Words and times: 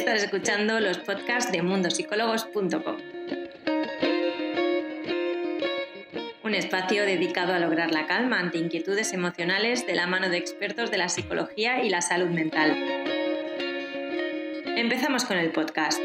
Estás 0.00 0.22
escuchando 0.22 0.80
los 0.80 0.96
podcasts 0.96 1.52
de 1.52 1.60
mundosicólogos.com. 1.60 2.96
Un 6.42 6.54
espacio 6.54 7.04
dedicado 7.04 7.52
a 7.52 7.58
lograr 7.58 7.92
la 7.92 8.06
calma 8.06 8.38
ante 8.38 8.56
inquietudes 8.56 9.12
emocionales 9.12 9.86
de 9.86 9.94
la 9.94 10.06
mano 10.06 10.30
de 10.30 10.38
expertos 10.38 10.90
de 10.90 10.96
la 10.96 11.10
psicología 11.10 11.84
y 11.84 11.90
la 11.90 12.00
salud 12.00 12.30
mental. 12.30 12.74
Empezamos 14.74 15.26
con 15.26 15.36
el 15.36 15.52
podcast. 15.52 16.00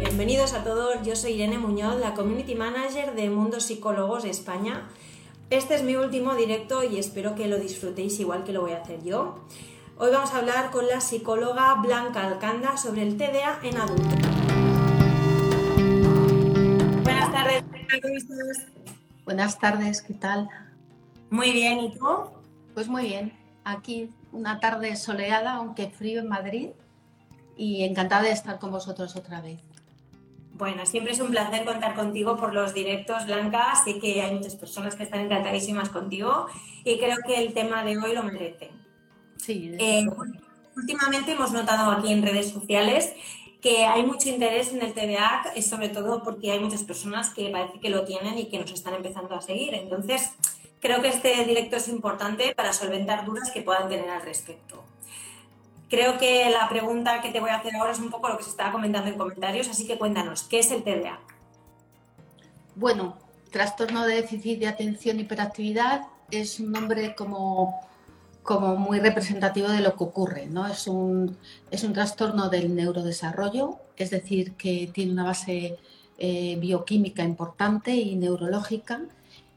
Bienvenidos 0.00 0.54
a 0.54 0.64
todos, 0.64 1.06
yo 1.06 1.14
soy 1.14 1.32
Irene 1.32 1.58
Muñoz, 1.58 2.00
la 2.00 2.14
Community 2.14 2.54
Manager 2.54 3.14
de 3.14 3.28
Mundo 3.28 3.60
Psicólogos 3.60 4.24
España. 4.24 4.88
Este 5.54 5.76
es 5.76 5.84
mi 5.84 5.94
último 5.94 6.34
directo 6.34 6.82
y 6.82 6.98
espero 6.98 7.36
que 7.36 7.46
lo 7.46 7.58
disfrutéis 7.58 8.18
igual 8.18 8.42
que 8.42 8.52
lo 8.52 8.62
voy 8.62 8.72
a 8.72 8.78
hacer 8.82 9.04
yo. 9.04 9.46
Hoy 9.96 10.10
vamos 10.10 10.34
a 10.34 10.38
hablar 10.38 10.72
con 10.72 10.88
la 10.88 11.00
psicóloga 11.00 11.74
Blanca 11.74 12.26
Alcanda 12.26 12.76
sobre 12.76 13.02
el 13.02 13.16
TDA 13.16 13.60
en 13.62 13.76
adultos. 13.76 14.18
Buenas 17.04 17.32
tardes, 17.32 17.64
¿cómo 18.02 18.16
estás? 18.16 18.66
Buenas 19.24 19.58
tardes, 19.60 20.02
¿qué 20.02 20.14
tal? 20.14 20.48
Muy 21.30 21.52
bien, 21.52 21.78
¿y 21.78 21.92
tú? 21.92 22.04
Pues 22.74 22.88
muy 22.88 23.04
bien, 23.04 23.32
aquí 23.62 24.10
una 24.32 24.58
tarde 24.58 24.96
soleada, 24.96 25.54
aunque 25.54 25.88
frío 25.88 26.20
en 26.20 26.28
Madrid, 26.28 26.70
y 27.56 27.84
encantada 27.84 28.22
de 28.22 28.32
estar 28.32 28.58
con 28.58 28.72
vosotros 28.72 29.14
otra 29.14 29.40
vez. 29.40 29.60
Bueno, 30.56 30.86
siempre 30.86 31.12
es 31.12 31.20
un 31.20 31.30
placer 31.30 31.64
contar 31.64 31.96
contigo 31.96 32.36
por 32.36 32.54
los 32.54 32.74
directos, 32.74 33.26
Blanca. 33.26 33.74
Sé 33.84 33.98
que 33.98 34.22
hay 34.22 34.34
muchas 34.34 34.54
personas 34.54 34.94
que 34.94 35.02
están 35.02 35.20
encantadísimas 35.20 35.88
contigo 35.88 36.46
y 36.84 36.98
creo 36.98 37.16
que 37.26 37.36
el 37.36 37.52
tema 37.52 37.82
de 37.82 37.98
hoy 37.98 38.14
lo 38.14 38.22
merece. 38.22 38.70
Sí. 39.36 39.72
Eh, 39.78 40.06
últimamente 40.76 41.32
hemos 41.32 41.52
notado 41.52 41.90
aquí 41.90 42.12
en 42.12 42.22
redes 42.22 42.50
sociales 42.50 43.12
que 43.60 43.84
hay 43.84 44.04
mucho 44.04 44.28
interés 44.28 44.72
en 44.72 44.82
el 44.82 44.92
TDA, 44.92 45.60
sobre 45.62 45.88
todo 45.88 46.22
porque 46.22 46.52
hay 46.52 46.60
muchas 46.60 46.82
personas 46.84 47.30
que 47.30 47.48
parece 47.48 47.80
que 47.80 47.88
lo 47.88 48.04
tienen 48.04 48.38
y 48.38 48.46
que 48.50 48.58
nos 48.58 48.70
están 48.70 48.94
empezando 48.94 49.34
a 49.34 49.40
seguir. 49.40 49.74
Entonces, 49.74 50.32
creo 50.80 51.00
que 51.00 51.08
este 51.08 51.44
directo 51.46 51.76
es 51.76 51.88
importante 51.88 52.54
para 52.54 52.74
solventar 52.74 53.24
dudas 53.24 53.50
que 53.50 53.62
puedan 53.62 53.88
tener 53.88 54.08
al 54.10 54.22
respecto. 54.22 54.84
Creo 55.94 56.18
que 56.18 56.50
la 56.50 56.68
pregunta 56.68 57.20
que 57.22 57.30
te 57.30 57.38
voy 57.38 57.50
a 57.50 57.58
hacer 57.58 57.76
ahora 57.76 57.92
es 57.92 58.00
un 58.00 58.10
poco 58.10 58.28
lo 58.28 58.36
que 58.36 58.42
se 58.42 58.50
estaba 58.50 58.72
comentando 58.72 59.08
en 59.08 59.16
comentarios, 59.16 59.68
así 59.68 59.86
que 59.86 59.96
cuéntanos, 59.96 60.42
¿qué 60.42 60.58
es 60.58 60.72
el 60.72 60.82
TDA? 60.82 61.20
Bueno, 62.74 63.16
trastorno 63.52 64.04
de 64.04 64.16
déficit 64.16 64.58
de 64.58 64.66
atención 64.66 65.18
y 65.18 65.22
hiperactividad 65.22 66.08
es 66.32 66.58
un 66.58 66.72
nombre 66.72 67.14
como, 67.14 67.80
como 68.42 68.74
muy 68.74 68.98
representativo 68.98 69.68
de 69.68 69.82
lo 69.82 69.94
que 69.96 70.02
ocurre, 70.02 70.46
¿no? 70.46 70.66
Es 70.66 70.88
un, 70.88 71.38
es 71.70 71.84
un 71.84 71.92
trastorno 71.92 72.48
del 72.48 72.74
neurodesarrollo, 72.74 73.78
es 73.96 74.10
decir, 74.10 74.54
que 74.54 74.90
tiene 74.92 75.12
una 75.12 75.22
base 75.22 75.78
eh, 76.18 76.56
bioquímica 76.58 77.22
importante 77.22 77.94
y 77.94 78.16
neurológica 78.16 79.02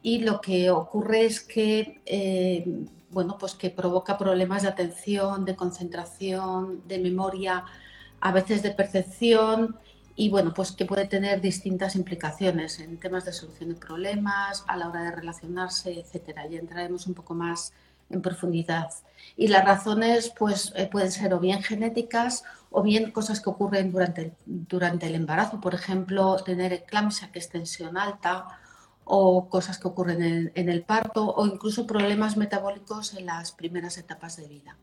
y 0.04 0.20
lo 0.20 0.40
que 0.40 0.70
ocurre 0.70 1.26
es 1.26 1.42
que 1.42 2.00
eh, 2.06 2.86
bueno, 3.10 3.38
pues 3.38 3.54
que 3.54 3.70
provoca 3.70 4.18
problemas 4.18 4.64
de 4.64 4.70
atención, 4.70 5.46
de 5.46 5.56
concentración, 5.56 6.82
de 6.88 7.00
memoria, 7.00 7.66
a 8.20 8.32
veces 8.32 8.64
de 8.64 8.72
percepción 8.72 9.78
y 10.16 10.30
bueno, 10.30 10.54
pues 10.54 10.72
que 10.72 10.86
puede 10.86 11.06
tener 11.06 11.42
distintas 11.42 11.96
implicaciones 11.96 12.80
en 12.80 12.98
temas 12.98 13.26
de 13.26 13.34
solución 13.34 13.70
de 13.70 13.76
problemas, 13.76 14.64
a 14.68 14.76
la 14.76 14.90
hora 14.90 15.04
de 15.04 15.12
relacionarse, 15.12 16.00
etcétera. 16.00 16.48
Ya 16.48 16.60
entraremos 16.60 17.06
un 17.06 17.14
poco 17.14 17.36
más 17.36 17.72
en 18.10 18.22
profundidad. 18.22 18.90
Y 19.36 19.48
las 19.48 19.64
razones 19.64 20.34
pues 20.38 20.74
eh, 20.76 20.88
pueden 20.88 21.12
ser 21.12 21.34
o 21.34 21.40
bien 21.40 21.62
genéticas 21.62 22.44
o 22.72 22.82
bien 22.82 23.12
cosas 23.12 23.42
que 23.42 23.50
ocurren 23.50 23.92
durante 23.92 24.34
durante 24.46 25.08
el 25.08 25.16
embarazo, 25.16 25.62
por 25.62 25.76
ejemplo, 25.76 26.38
tener 26.44 26.73
eclampsia, 26.73 27.32
que 27.32 27.40
es 27.40 27.50
tensión 27.50 27.98
alta, 27.98 28.48
o 29.10 29.50
cosas 29.50 29.78
que 29.80 29.88
ocurren 29.88 30.52
en, 30.54 30.70
el 30.70 30.84
parto 30.84 31.34
o 31.34 31.45
incluso 31.45 31.88
problemas 31.88 32.36
metabólicos 32.36 33.14
en 33.14 33.26
las 33.26 33.54
primeras 33.54 33.98
etapas 33.98 34.36
de 34.36 34.48
vida. 34.48 34.78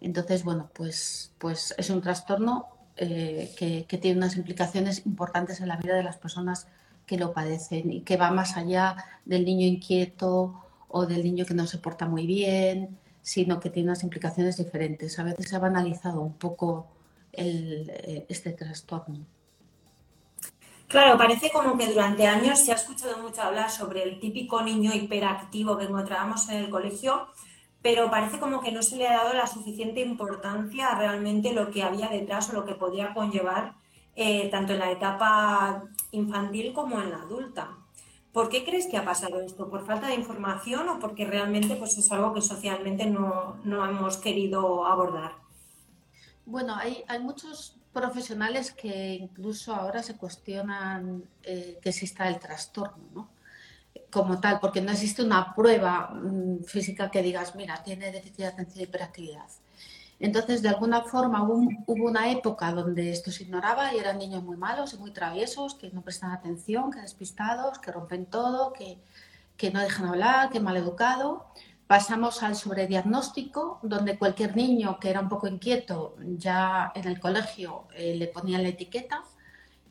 Entonces, 0.00 0.44
bueno, 0.44 0.70
pues, 0.72 1.32
pues 1.38 1.74
es 1.76 1.90
un 1.90 2.00
trastorno 2.00 2.68
eh, 2.96 3.52
que, 3.58 3.98
tiene 3.98 4.18
unas 4.18 4.36
implicaciones 4.36 5.04
importantes 5.04 5.60
en 5.60 5.68
la 5.68 5.76
vida 5.76 5.94
de 5.94 6.04
las 6.04 6.16
personas 6.16 6.68
que 7.06 7.18
lo 7.18 7.32
padecen 7.32 7.92
y 7.92 8.02
que 8.02 8.16
va 8.16 8.30
más 8.30 8.56
allá 8.56 8.96
del 9.24 9.44
niño 9.44 9.66
inquieto 9.66 10.54
o 10.88 11.06
del 11.06 11.24
niño 11.24 11.44
que 11.44 11.54
no 11.54 11.66
se 11.66 11.78
porta 11.78 12.06
muy 12.06 12.26
bien, 12.26 12.98
sino 13.20 13.58
que 13.58 13.70
tiene 13.70 13.88
unas 13.88 14.04
implicaciones 14.04 14.56
diferentes. 14.58 15.18
A 15.18 15.24
veces 15.24 15.48
se 15.48 15.56
ha 15.56 15.58
banalizado 15.58 16.20
un 16.20 16.34
poco 16.34 16.86
eh, 17.32 18.26
este 18.28 18.52
trastorno. 18.52 19.26
Claro, 20.90 21.16
parece 21.16 21.52
como 21.52 21.78
que 21.78 21.86
durante 21.86 22.26
años 22.26 22.58
se 22.58 22.72
ha 22.72 22.74
escuchado 22.74 23.16
mucho 23.18 23.42
hablar 23.42 23.70
sobre 23.70 24.02
el 24.02 24.18
típico 24.18 24.60
niño 24.60 24.92
hiperactivo 24.92 25.78
que 25.78 25.84
encontrábamos 25.84 26.48
en 26.48 26.56
el 26.56 26.68
colegio, 26.68 27.28
pero 27.80 28.10
parece 28.10 28.40
como 28.40 28.60
que 28.60 28.72
no 28.72 28.82
se 28.82 28.96
le 28.96 29.06
ha 29.06 29.18
dado 29.18 29.32
la 29.34 29.46
suficiente 29.46 30.00
importancia 30.00 30.88
a 30.88 30.98
realmente 30.98 31.52
lo 31.52 31.70
que 31.70 31.84
había 31.84 32.08
detrás 32.08 32.50
o 32.50 32.54
lo 32.54 32.64
que 32.64 32.74
podía 32.74 33.14
conllevar 33.14 33.74
eh, 34.16 34.48
tanto 34.50 34.72
en 34.72 34.80
la 34.80 34.90
etapa 34.90 35.84
infantil 36.10 36.72
como 36.72 37.00
en 37.00 37.12
la 37.12 37.22
adulta. 37.22 37.68
¿Por 38.32 38.48
qué 38.48 38.64
crees 38.64 38.88
que 38.88 38.96
ha 38.96 39.04
pasado 39.04 39.40
esto? 39.42 39.70
¿Por 39.70 39.86
falta 39.86 40.08
de 40.08 40.16
información 40.16 40.88
o 40.88 40.98
porque 40.98 41.24
realmente 41.24 41.76
pues, 41.76 41.98
es 41.98 42.10
algo 42.10 42.34
que 42.34 42.42
socialmente 42.42 43.06
no, 43.06 43.58
no 43.62 43.88
hemos 43.88 44.16
querido 44.16 44.84
abordar? 44.86 45.34
Bueno, 46.46 46.74
hay, 46.74 47.04
hay 47.06 47.20
muchos 47.20 47.79
profesionales 47.92 48.72
que 48.72 49.14
incluso 49.14 49.74
ahora 49.74 50.02
se 50.02 50.16
cuestionan 50.16 51.24
eh, 51.42 51.78
que 51.82 51.88
exista 51.90 52.28
el 52.28 52.38
trastorno, 52.38 53.04
¿no? 53.14 53.30
Como 54.10 54.40
tal, 54.40 54.60
porque 54.60 54.80
no 54.80 54.92
existe 54.92 55.22
una 55.22 55.54
prueba 55.54 56.10
mm, 56.10 56.64
física 56.64 57.10
que 57.10 57.22
digas, 57.22 57.54
mira, 57.54 57.82
tiene 57.82 58.12
déficit 58.12 58.38
de 58.38 58.46
atención 58.46 58.80
y 58.80 58.84
hiperactividad. 58.84 59.46
Entonces, 60.20 60.62
de 60.62 60.68
alguna 60.68 61.02
forma, 61.02 61.42
hubo, 61.42 61.68
hubo, 61.86 62.04
una 62.08 62.30
época 62.30 62.72
donde 62.72 63.10
esto 63.10 63.30
se 63.30 63.44
ignoraba 63.44 63.94
y 63.94 63.98
eran 63.98 64.18
niños 64.18 64.42
muy 64.42 64.56
malos 64.56 64.92
y 64.92 64.98
muy 64.98 65.12
traviesos, 65.12 65.74
que 65.74 65.90
no 65.90 66.02
prestan 66.02 66.32
atención, 66.32 66.90
que 66.90 67.00
despistados, 67.00 67.78
que 67.78 67.90
rompen 67.90 68.26
todo, 68.26 68.72
que, 68.72 68.98
que 69.56 69.70
no 69.70 69.80
dejan 69.80 70.06
hablar, 70.06 70.50
que 70.50 70.60
mal 70.60 70.76
educado. 70.76 71.46
Pasamos 71.90 72.44
al 72.44 72.54
sobrediagnóstico, 72.54 73.80
donde 73.82 74.16
cualquier 74.16 74.54
niño 74.54 75.00
que 75.00 75.10
era 75.10 75.18
un 75.18 75.28
poco 75.28 75.48
inquieto 75.48 76.14
ya 76.38 76.92
en 76.94 77.08
el 77.08 77.18
colegio 77.18 77.88
eh, 77.96 78.14
le 78.14 78.28
ponían 78.28 78.62
la 78.62 78.68
etiqueta. 78.68 79.24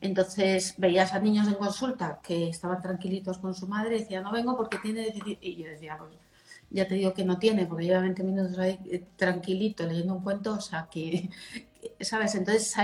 Entonces 0.00 0.76
veías 0.78 1.12
a 1.12 1.18
niños 1.18 1.46
en 1.46 1.56
consulta 1.56 2.18
que 2.22 2.48
estaban 2.48 2.80
tranquilitos 2.80 3.36
con 3.36 3.54
su 3.54 3.66
madre 3.66 3.96
y 3.96 3.98
decía, 4.00 4.22
no 4.22 4.32
vengo 4.32 4.56
porque 4.56 4.78
tiene. 4.78 5.12
Y 5.42 5.62
yo 5.62 5.68
decía, 5.68 5.98
pues, 5.98 6.12
ya 6.70 6.88
te 6.88 6.94
digo 6.94 7.12
que 7.12 7.22
no 7.22 7.38
tiene, 7.38 7.66
porque 7.66 7.84
lleva 7.84 8.00
20 8.00 8.22
minutos 8.22 8.58
ahí 8.58 8.78
eh, 8.90 9.04
tranquilito 9.16 9.84
leyendo 9.84 10.14
un 10.14 10.22
cuento, 10.22 10.54
o 10.54 10.60
sea 10.62 10.88
que, 10.90 11.28
¿sabes? 12.00 12.34
Entonces 12.34 12.74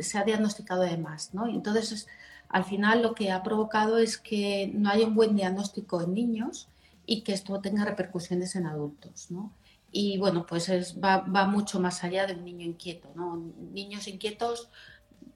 se 0.00 0.18
ha 0.18 0.22
diagnosticado 0.22 0.82
además, 0.82 1.34
¿no? 1.34 1.48
Y 1.48 1.56
entonces 1.56 2.06
al 2.48 2.64
final 2.64 3.02
lo 3.02 3.12
que 3.12 3.32
ha 3.32 3.42
provocado 3.42 3.98
es 3.98 4.18
que 4.18 4.70
no 4.72 4.88
hay 4.88 5.02
un 5.02 5.16
buen 5.16 5.34
diagnóstico 5.34 6.00
en 6.00 6.14
niños 6.14 6.68
y 7.06 7.22
que 7.22 7.32
esto 7.32 7.60
tenga 7.60 7.84
repercusiones 7.84 8.56
en 8.56 8.66
adultos. 8.66 9.30
¿no? 9.30 9.52
Y 9.92 10.18
bueno, 10.18 10.44
pues 10.44 10.68
va, 11.02 11.46
mucho 11.46 11.80
más 11.80 12.04
allá 12.04 12.26
de 12.26 12.34
un 12.34 12.44
niño 12.44 12.66
inquieto. 12.66 13.08
¿no? 13.14 13.36
Niños 13.72 14.08
inquietos 14.08 14.68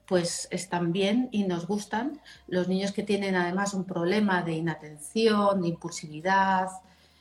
pues 0.05 0.49
están 0.51 0.91
bien 0.91 1.29
y 1.31 1.45
nos 1.45 1.65
gustan. 1.65 2.21
Los 2.47 2.67
niños 2.67 2.91
que 2.91 3.03
tienen 3.03 3.35
además 3.35 3.73
un 3.73 3.85
problema 3.85 4.43
de 4.43 4.53
inatención, 4.53 5.61
de 5.61 5.69
impulsividad, 5.69 6.67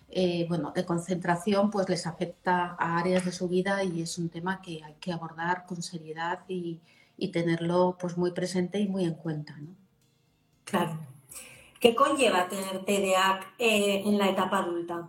eh, 0.09 0.45
bueno, 0.49 0.73
de 0.73 0.85
concentración, 0.85 1.71
pues 1.71 1.89
les 1.89 2.07
afecta 2.09 2.75
a 2.77 2.99
áreas 2.99 3.25
de 3.25 3.31
su 3.31 3.49
vida 3.49 3.85
y 3.85 4.03
es 4.03 4.19
un 4.19 4.29
tema 4.29 4.61
que 4.61 4.83
hay 4.83 4.95
que 4.95 5.13
abordar 5.13 5.67
con 5.67 5.83
seriedad 5.83 6.41
y, 6.49 6.81
y 7.17 7.29
tenerlo 7.29 7.97
pues 8.01 8.17
muy 8.17 8.33
presente 8.33 8.81
y 8.81 8.89
muy 8.89 9.05
en 9.05 9.15
cuenta. 9.15 9.57
¿no? 9.57 9.77
Claro. 10.65 10.99
¿Qué 11.81 11.95
conlleva 11.95 12.47
tener 12.47 12.85
TDA 12.85 13.41
eh, 13.59 14.03
en 14.05 14.19
la 14.19 14.29
etapa 14.29 14.59
adulta? 14.59 15.09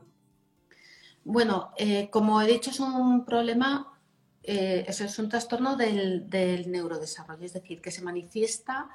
Bueno, 1.25 1.71
eh, 1.77 2.09
como 2.09 2.41
he 2.41 2.47
dicho, 2.47 2.71
es 2.71 2.79
un 2.79 3.25
problema, 3.25 3.99
eh, 4.41 4.85
es 4.87 5.19
un 5.19 5.27
trastorno 5.27 5.75
del, 5.75 6.29
neurodesarrollo, 6.67 7.45
es 7.45 7.53
decir, 7.53 7.81
que 7.81 7.91
se 7.91 8.01
manifiesta 8.01 8.89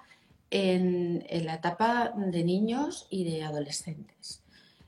en, 0.51 1.25
la 1.45 1.55
etapa 1.55 2.15
de 2.17 2.43
niños 2.45 3.07
y 3.11 3.31
de 3.31 3.45
adolescentes. 3.45 4.43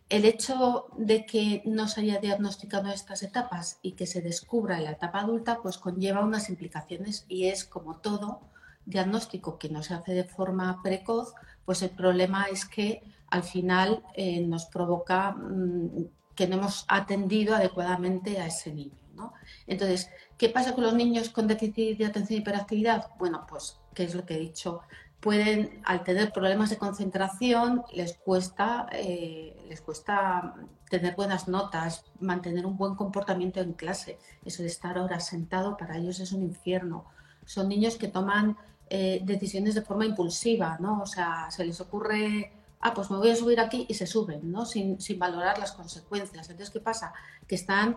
El 0.09 0.25
hecho 0.25 0.87
de 0.97 1.27
que 1.27 1.61
no 1.67 1.89
se 1.89 2.01
haya 2.01 2.19
diagnosticado 2.19 2.91
estas 2.91 3.23
etapas 3.23 3.79
y 3.83 3.93
que 3.93 4.07
se 4.07 4.23
descubra 4.23 4.79
en 4.79 4.85
la 4.85 4.93
etapa 4.93 5.21
adulta, 5.21 5.61
pues 5.61 5.77
conlleva 5.77 6.25
unas 6.25 6.49
implicaciones 6.49 7.27
y 7.29 7.49
es 7.49 7.67
como 7.67 7.99
todo 7.99 8.41
diagnóstico 8.87 9.59
que 9.59 9.69
no 9.69 9.83
se 9.83 9.93
hace 9.93 10.15
de 10.15 10.25
forma 10.25 10.81
precoz, 10.83 11.35
pues 11.69 11.83
el 11.83 11.91
problema 11.91 12.47
es 12.51 12.65
que 12.65 13.03
al 13.29 13.43
final 13.43 14.03
eh, 14.15 14.41
nos 14.41 14.65
provoca 14.65 15.33
mm, 15.33 16.07
que 16.35 16.49
no 16.49 16.57
hemos 16.57 16.87
atendido 16.89 17.55
adecuadamente 17.55 18.41
a 18.41 18.47
ese 18.47 18.73
niño. 18.73 18.97
¿no? 19.15 19.35
Entonces, 19.67 20.09
¿qué 20.39 20.49
pasa 20.49 20.75
con 20.75 20.85
los 20.85 20.95
niños 20.95 21.29
con 21.29 21.47
déficit 21.47 21.99
de 21.99 22.07
atención 22.07 22.39
y 22.39 22.41
hiperactividad? 22.41 23.11
Bueno, 23.19 23.45
pues, 23.47 23.79
¿qué 23.93 24.05
es 24.05 24.15
lo 24.15 24.25
que 24.25 24.37
he 24.37 24.39
dicho? 24.39 24.81
Pueden, 25.21 25.83
al 25.85 26.05
tener 26.05 26.33
problemas 26.33 26.71
de 26.71 26.79
concentración, 26.79 27.83
les 27.93 28.15
cuesta, 28.15 28.87
eh, 28.93 29.55
les 29.69 29.83
cuesta 29.83 30.55
tener 30.89 31.17
buenas 31.17 31.49
notas, 31.49 32.07
mantener 32.19 32.65
un 32.65 32.79
buen 32.79 32.95
comportamiento 32.95 33.61
en 33.61 33.75
clase. 33.75 34.19
Eso 34.43 34.63
de 34.63 34.69
estar 34.69 34.97
ahora 34.97 35.21
sentado 35.21 35.77
para 35.77 35.99
ellos 35.99 36.19
es 36.19 36.33
un 36.33 36.45
infierno. 36.45 37.05
Son 37.45 37.69
niños 37.69 37.99
que 37.99 38.09
toman 38.09 38.57
eh, 38.91 39.21
decisiones 39.23 39.75
de 39.75 39.83
forma 39.83 40.07
impulsiva, 40.07 40.79
¿no? 40.81 41.03
O 41.03 41.07
sea, 41.07 41.51
se 41.51 41.65
les 41.65 41.81
ocurre, 41.81 42.53
ah, 42.81 42.95
pues 42.95 43.11
me 43.11 43.19
voy 43.19 43.31
a 43.31 43.37
subir 43.37 43.61
aquí 43.61 43.87
y 43.89 43.95
se 43.95 44.07
suben, 44.07 44.51
¿no? 44.51 44.65
Sin, 44.65 45.01
sin 45.01 45.19
valorar 45.19 45.59
las 45.59 45.73
consecuencias. 45.73 46.49
Entonces, 46.49 46.71
¿qué 46.71 46.81
pasa? 46.81 47.13
Que 47.47 47.55
están 47.55 47.97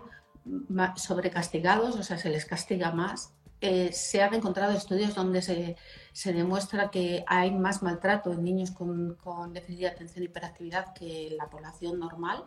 sobrecastigados, 0.96 1.96
o 1.96 2.02
sea, 2.02 2.18
se 2.18 2.28
les 2.30 2.44
castiga 2.44 2.90
más. 2.90 3.32
Eh, 3.60 3.92
se 3.92 4.20
han 4.22 4.34
encontrado 4.34 4.72
estudios 4.72 5.14
donde 5.14 5.40
se, 5.40 5.76
se, 6.12 6.32
demuestra 6.32 6.90
que 6.90 7.24
hay 7.28 7.52
más 7.52 7.82
maltrato 7.82 8.32
en 8.32 8.42
niños 8.42 8.72
con, 8.72 9.14
con 9.22 9.52
déficit 9.52 9.80
de 9.80 9.86
atención 9.86 10.24
y 10.24 10.26
hiperactividad 10.26 10.92
que 10.94 11.28
en 11.28 11.36
la 11.36 11.48
población 11.48 12.00
normal, 12.00 12.42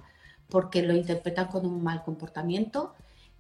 porque 0.50 0.82
lo 0.82 0.94
interpretan 0.94 1.48
con 1.48 1.66
un 1.66 1.82
mal 1.82 2.04
comportamiento. 2.04 2.94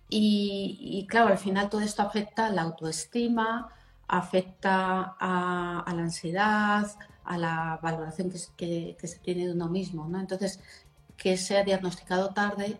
Y, 0.09 0.77
y 0.79 1.05
claro, 1.07 1.27
al 1.27 1.37
final 1.37 1.69
todo 1.69 1.81
esto 1.81 2.01
afecta 2.01 2.49
la 2.49 2.61
autoestima, 2.61 3.69
afecta 4.07 5.15
a, 5.19 5.83
la 5.87 6.01
ansiedad, 6.01 6.87
a 7.23 7.37
la 7.37 7.79
valoración 7.81 8.31
que, 8.55 8.97
se 9.01 9.19
tiene 9.19 9.47
de 9.47 9.53
uno 9.53 9.69
mismo. 9.69 10.07
¿no? 10.07 10.19
Entonces, 10.19 10.59
que 11.17 11.37
sea 11.37 11.63
diagnosticado 11.63 12.29
tarde, 12.33 12.77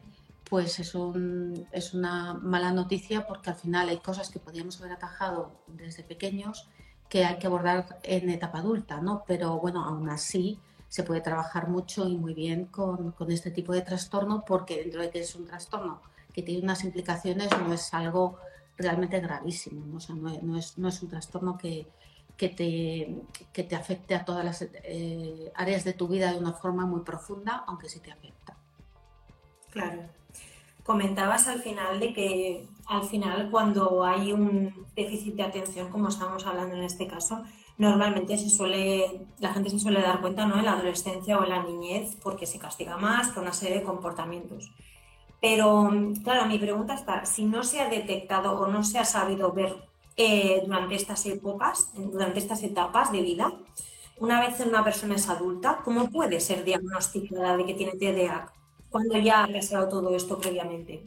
pues 0.49 0.79
es, 0.79 0.93
un, 0.95 1.67
es 1.71 1.93
una 1.93 2.35
mala 2.35 2.71
noticia 2.71 3.25
porque 3.25 3.49
al 3.49 3.55
final 3.55 3.89
hay 3.89 3.97
cosas 3.97 4.29
que 4.29 4.39
podríamos 4.39 4.79
haber 4.79 4.93
atajado 4.93 5.51
desde 5.67 6.03
pequeños 6.03 6.69
que 7.09 7.25
hay 7.25 7.37
que 7.37 7.47
abordar 7.47 7.99
en 8.03 8.29
etapa 8.29 8.59
adulta, 8.59 8.99
¿no? 8.99 9.23
Pero 9.27 9.59
bueno, 9.59 9.83
aún 9.83 10.09
así 10.09 10.59
se 10.87 11.03
puede 11.03 11.21
trabajar 11.21 11.67
mucho 11.67 12.07
y 12.07 12.17
muy 12.17 12.33
bien 12.33 12.65
con, 12.65 13.11
con 13.11 13.31
este 13.31 13.51
tipo 13.51 13.73
de 13.73 13.81
trastorno 13.81 14.43
porque 14.45 14.77
dentro 14.77 15.01
de 15.01 15.09
que 15.09 15.19
es 15.19 15.35
un 15.35 15.45
trastorno 15.45 16.01
que 16.33 16.41
tiene 16.41 16.63
unas 16.63 16.83
implicaciones 16.83 17.49
no 17.59 17.73
es 17.73 17.93
algo 17.93 18.37
realmente 18.77 19.19
gravísimo, 19.19 19.85
¿no? 19.85 19.97
O 19.97 19.99
sea, 19.99 20.15
no, 20.15 20.57
es, 20.57 20.77
no, 20.77 20.87
es, 20.87 21.01
un 21.01 21.09
trastorno 21.09 21.57
que, 21.57 21.87
que, 22.37 22.49
te, 22.49 23.15
que 23.53 23.63
te 23.63 23.75
afecte 23.75 24.15
a 24.15 24.25
todas 24.25 24.43
las 24.43 24.61
eh, 24.61 25.51
áreas 25.55 25.83
de 25.83 25.93
tu 25.93 26.07
vida 26.07 26.31
de 26.31 26.39
una 26.39 26.53
forma 26.53 26.85
muy 26.85 27.01
profunda, 27.01 27.63
aunque 27.67 27.89
sí 27.89 27.99
te 27.99 28.11
afecta. 28.11 28.57
Claro. 29.71 30.03
Comentabas 30.83 31.47
al 31.47 31.61
final 31.61 31.99
de 31.99 32.13
que 32.13 32.67
al 32.85 33.03
final 33.03 33.49
cuando 33.49 34.03
hay 34.03 34.31
un 34.31 34.85
déficit 34.95 35.35
de 35.35 35.43
atención, 35.43 35.89
como 35.89 36.09
estamos 36.09 36.45
hablando 36.45 36.75
en 36.75 36.83
este 36.83 37.07
caso, 37.07 37.43
normalmente 37.77 38.37
se 38.37 38.49
suele, 38.49 39.25
la 39.39 39.53
gente 39.53 39.69
se 39.69 39.79
suele 39.79 40.01
dar 40.01 40.21
cuenta 40.21 40.45
¿no? 40.45 40.57
en 40.57 40.65
la 40.65 40.73
adolescencia 40.73 41.37
o 41.37 41.43
en 41.43 41.49
la 41.49 41.63
niñez 41.63 42.15
porque 42.21 42.45
se 42.45 42.59
castiga 42.59 42.97
más 42.97 43.29
por 43.29 43.43
una 43.43 43.53
serie 43.53 43.79
de 43.79 43.83
comportamientos. 43.83 44.71
Pero, 45.47 45.91
claro, 46.23 46.47
mi 46.47 46.57
pregunta 46.57 46.95
está, 46.95 47.23
si 47.23 47.45
no 47.45 47.63
se 47.63 47.79
ha 47.79 47.87
detectado 47.87 48.59
o 48.59 48.65
no 48.65 48.83
se 48.83 48.97
ha 48.97 49.05
sabido 49.05 49.53
ver 49.53 49.75
eh, 50.17 50.63
durante 50.65 50.95
estas 50.95 51.23
épocas, 51.27 51.91
durante 51.93 52.39
estas 52.39 52.63
etapas 52.63 53.11
de 53.11 53.21
vida, 53.21 53.53
una 54.17 54.41
vez 54.41 54.59
una 54.61 54.83
persona 54.83 55.13
es 55.13 55.29
adulta, 55.29 55.81
¿cómo 55.85 56.09
puede 56.09 56.39
ser 56.39 56.63
diagnosticada 56.63 57.57
de 57.57 57.65
que 57.67 57.75
tiene 57.75 57.91
TDA 57.91 58.51
cuando 58.89 59.19
ya 59.19 59.43
ha 59.43 59.47
pasado 59.47 59.87
todo 59.87 60.15
esto 60.15 60.39
previamente? 60.39 61.03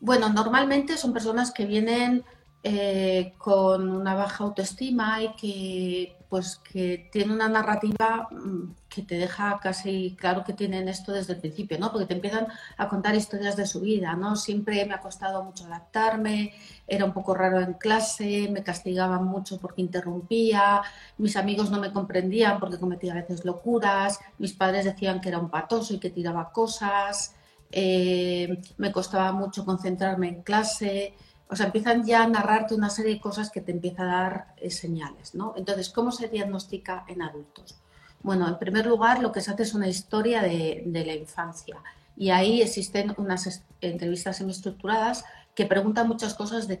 Bueno, 0.00 0.30
normalmente 0.30 0.96
son 0.96 1.12
personas 1.12 1.52
que 1.52 1.66
vienen 1.66 2.24
eh, 2.68 3.34
con 3.38 3.88
una 3.88 4.16
baja 4.16 4.42
autoestima 4.42 5.22
y 5.22 5.36
que 5.36 6.16
pues 6.28 6.56
que 6.56 7.08
tiene 7.12 7.32
una 7.32 7.48
narrativa 7.48 8.26
mm, 8.28 8.74
que 8.88 9.02
te 9.02 9.16
deja 9.18 9.60
casi 9.62 10.16
claro 10.18 10.42
que 10.42 10.52
tienen 10.52 10.88
esto 10.88 11.12
desde 11.12 11.34
el 11.34 11.38
principio, 11.38 11.78
¿no? 11.78 11.92
Porque 11.92 12.06
te 12.06 12.14
empiezan 12.14 12.48
a 12.76 12.88
contar 12.88 13.14
historias 13.14 13.54
de 13.54 13.66
su 13.66 13.82
vida, 13.82 14.16
¿no? 14.16 14.34
Siempre 14.34 14.84
me 14.84 14.94
ha 14.94 15.00
costado 15.00 15.44
mucho 15.44 15.66
adaptarme, 15.66 16.54
era 16.88 17.04
un 17.04 17.12
poco 17.12 17.34
raro 17.34 17.60
en 17.60 17.74
clase, 17.74 18.48
me 18.50 18.64
castigaban 18.64 19.24
mucho 19.24 19.60
porque 19.60 19.82
interrumpía, 19.82 20.82
mis 21.18 21.36
amigos 21.36 21.70
no 21.70 21.78
me 21.78 21.92
comprendían 21.92 22.58
porque 22.58 22.80
cometía 22.80 23.12
a 23.12 23.16
veces 23.22 23.44
locuras, 23.44 24.18
mis 24.38 24.54
padres 24.54 24.86
decían 24.86 25.20
que 25.20 25.28
era 25.28 25.38
un 25.38 25.50
patoso 25.50 25.94
y 25.94 26.00
que 26.00 26.10
tiraba 26.10 26.50
cosas, 26.50 27.36
eh, 27.70 28.60
me 28.76 28.90
costaba 28.90 29.30
mucho 29.30 29.64
concentrarme 29.64 30.28
en 30.28 30.42
clase, 30.42 31.14
o 31.48 31.54
sea, 31.54 31.66
empiezan 31.66 32.04
ya 32.04 32.24
a 32.24 32.28
narrarte 32.28 32.74
una 32.74 32.90
serie 32.90 33.14
de 33.14 33.20
cosas 33.20 33.50
que 33.50 33.60
te 33.60 33.70
empieza 33.70 34.02
a 34.02 34.06
dar 34.06 34.54
eh, 34.56 34.70
señales, 34.70 35.34
¿no? 35.34 35.54
Entonces, 35.56 35.90
¿cómo 35.90 36.10
se 36.10 36.28
diagnostica 36.28 37.04
en 37.08 37.22
adultos? 37.22 37.76
Bueno, 38.22 38.48
en 38.48 38.58
primer 38.58 38.86
lugar, 38.86 39.22
lo 39.22 39.30
que 39.30 39.40
se 39.40 39.52
hace 39.52 39.62
es 39.62 39.74
una 39.74 39.86
historia 39.86 40.42
de, 40.42 40.82
la 41.06 41.14
infancia. 41.14 41.76
Y 42.16 42.30
ahí 42.30 42.62
existen 42.62 43.14
unas 43.18 43.62
entrevistas 43.80 44.38
semiestructuradas 44.38 45.24
que 45.54 45.66
preguntan 45.66 46.08
muchas 46.08 46.34
cosas, 46.34 46.66
de, 46.66 46.80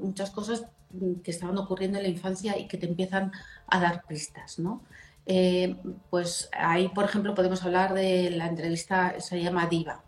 muchas 0.00 0.30
cosas 0.30 0.64
que 1.22 1.30
estaban 1.30 1.58
ocurriendo 1.58 1.98
en 1.98 2.04
la 2.04 2.08
infancia 2.08 2.58
y 2.58 2.68
que 2.68 2.78
te 2.78 2.86
empiezan 2.86 3.32
a 3.66 3.80
dar 3.80 4.04
pistas, 4.06 4.58
¿no? 4.58 4.82
Eh, 5.26 5.76
pues 6.08 6.48
ahí, 6.52 6.88
por 6.88 7.04
ejemplo, 7.04 7.34
podemos 7.34 7.62
hablar 7.64 7.92
de 7.92 8.30
la 8.30 8.46
entrevista, 8.46 9.20
se 9.20 9.42
llama 9.42 9.66
Diva, 9.66 10.02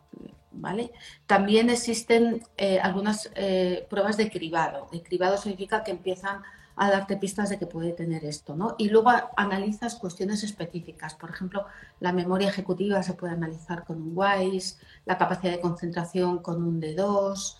también 1.26 1.70
existen 1.70 2.42
eh, 2.56 2.80
algunas 2.80 3.30
eh, 3.34 3.86
pruebas 3.88 4.16
de 4.16 4.30
cribado. 4.30 4.88
De 4.92 5.02
cribado 5.02 5.36
significa 5.36 5.84
que 5.84 5.90
empiezan 5.90 6.42
a 6.78 6.90
darte 6.90 7.16
pistas 7.16 7.50
de 7.50 7.58
que 7.58 7.66
puede 7.66 7.92
tener 7.92 8.24
esto, 8.24 8.54
¿no? 8.54 8.76
Y 8.78 8.88
luego 8.88 9.10
analizas 9.36 9.96
cuestiones 9.96 10.44
específicas. 10.44 11.14
Por 11.14 11.30
ejemplo, 11.30 11.66
la 11.98 12.12
memoria 12.12 12.48
ejecutiva 12.48 13.02
se 13.02 13.14
puede 13.14 13.32
analizar 13.32 13.84
con 13.84 14.00
un 14.00 14.12
WISE, 14.16 14.76
la 15.04 15.18
capacidad 15.18 15.52
de 15.52 15.60
concentración 15.60 16.38
con 16.38 16.62
un 16.62 16.80
D2, 16.80 17.56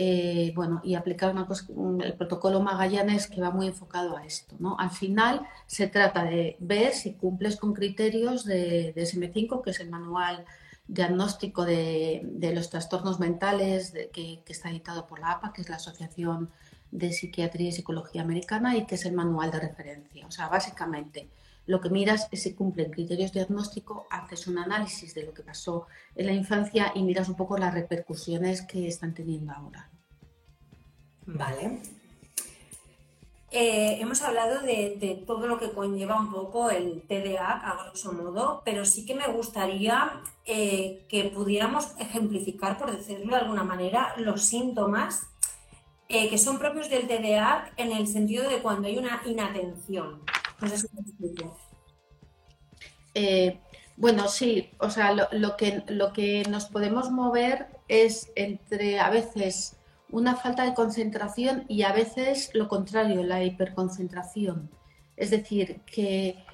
eh, 0.00 0.52
bueno, 0.54 0.80
y 0.84 0.94
aplicar 0.94 1.34
el 1.34 2.14
protocolo 2.14 2.60
Magallanes 2.60 3.26
que 3.26 3.40
va 3.40 3.50
muy 3.50 3.66
enfocado 3.66 4.16
a 4.16 4.24
esto. 4.24 4.54
Al 4.78 4.90
final 4.90 5.40
se 5.66 5.88
trata 5.88 6.24
de 6.24 6.56
ver 6.60 6.92
si 6.92 7.14
cumples 7.14 7.56
con 7.56 7.72
criterios 7.72 8.44
de, 8.44 8.92
de 8.92 9.02
SM5, 9.02 9.62
que 9.62 9.70
es 9.70 9.80
el 9.80 9.90
manual 9.90 10.44
diagnóstico 10.88 11.64
de, 11.64 12.50
los 12.54 12.70
trastornos 12.70 13.20
mentales 13.20 13.92
que, 14.12 14.42
está 14.48 14.70
editado 14.70 15.06
por 15.06 15.20
la 15.20 15.32
APA, 15.32 15.52
que 15.52 15.60
es 15.60 15.68
la 15.68 15.76
Asociación 15.76 16.50
de 16.90 17.12
Psiquiatría 17.12 17.68
y 17.68 17.72
Psicología 17.72 18.22
Americana 18.22 18.76
y 18.76 18.86
que 18.86 18.94
es 18.94 19.04
el 19.04 19.12
manual 19.12 19.50
de 19.50 19.60
referencia. 19.60 20.26
O 20.26 20.30
sea, 20.30 20.48
básicamente 20.48 21.28
lo 21.66 21.82
que 21.82 21.90
miras 21.90 22.28
es 22.32 22.42
si 22.42 22.54
cumplen 22.54 22.90
criterios 22.90 23.32
diagnósticos, 23.32 24.04
haces 24.10 24.46
un 24.46 24.58
análisis 24.58 25.14
de 25.14 25.24
lo 25.24 25.34
que 25.34 25.42
pasó 25.42 25.86
en 26.14 26.26
la 26.26 26.32
infancia 26.32 26.92
y 26.94 27.02
miras 27.02 27.28
un 27.28 27.36
poco 27.36 27.58
las 27.58 27.74
repercusiones 27.74 28.62
que 28.62 28.88
están 28.88 29.12
teniendo 29.12 29.52
ahora. 29.52 29.90
Vale. 31.26 31.82
Eh, 33.50 33.96
hemos 34.00 34.20
hablado 34.22 34.60
de, 34.60 35.22
todo 35.26 35.46
lo 35.46 35.58
que 35.58 35.70
conlleva 35.70 36.20
un 36.20 36.30
poco 36.30 36.70
el 36.70 37.02
TDA, 37.02 37.50
a 37.50 37.84
grosso 37.84 38.12
modo, 38.12 38.62
pero 38.64 38.84
sí 38.84 39.06
que 39.06 39.14
me 39.14 39.26
gustaría 39.26 40.20
eh, 40.44 41.06
que 41.08 41.24
pudiéramos 41.24 41.92
ejemplificar, 41.98 42.76
por 42.76 42.94
decirlo 42.94 43.34
de 43.34 43.40
alguna 43.42 43.64
manera, 43.64 44.14
los 44.18 44.42
síntomas 44.42 45.28
eh, 46.10 46.28
que 46.28 46.36
son 46.36 46.58
propios 46.58 46.90
del 46.90 47.06
TDA 47.06 47.72
en 47.78 47.92
el 47.92 48.06
sentido 48.06 48.48
de 48.48 48.58
cuando 48.58 48.88
hay 48.88 48.98
una 48.98 49.22
inatención. 49.24 50.22
No 50.60 50.68
sé 50.68 50.78
si 50.78 50.88
bueno, 53.96 54.28
sí, 54.28 54.70
o 54.78 54.90
sea, 54.90 55.12
lo, 55.12 55.56
que, 55.56 55.82
lo 55.88 56.12
que 56.12 56.44
nos 56.48 56.66
podemos 56.66 57.10
mover 57.10 57.66
es 57.88 58.30
entre 58.36 59.00
a 59.00 59.10
veces 59.10 59.77
una 60.10 60.36
falta 60.36 60.64
de 60.64 60.74
concentración 60.74 61.64
y 61.68 61.82
a 61.82 61.92
veces 61.92 62.50
lo 62.54 62.68
contrario, 62.68 63.22
la 63.22 63.44
hiperconcentración. 63.44 64.70
Es 65.16 65.30
decir, 65.30 65.80
que 65.84 66.44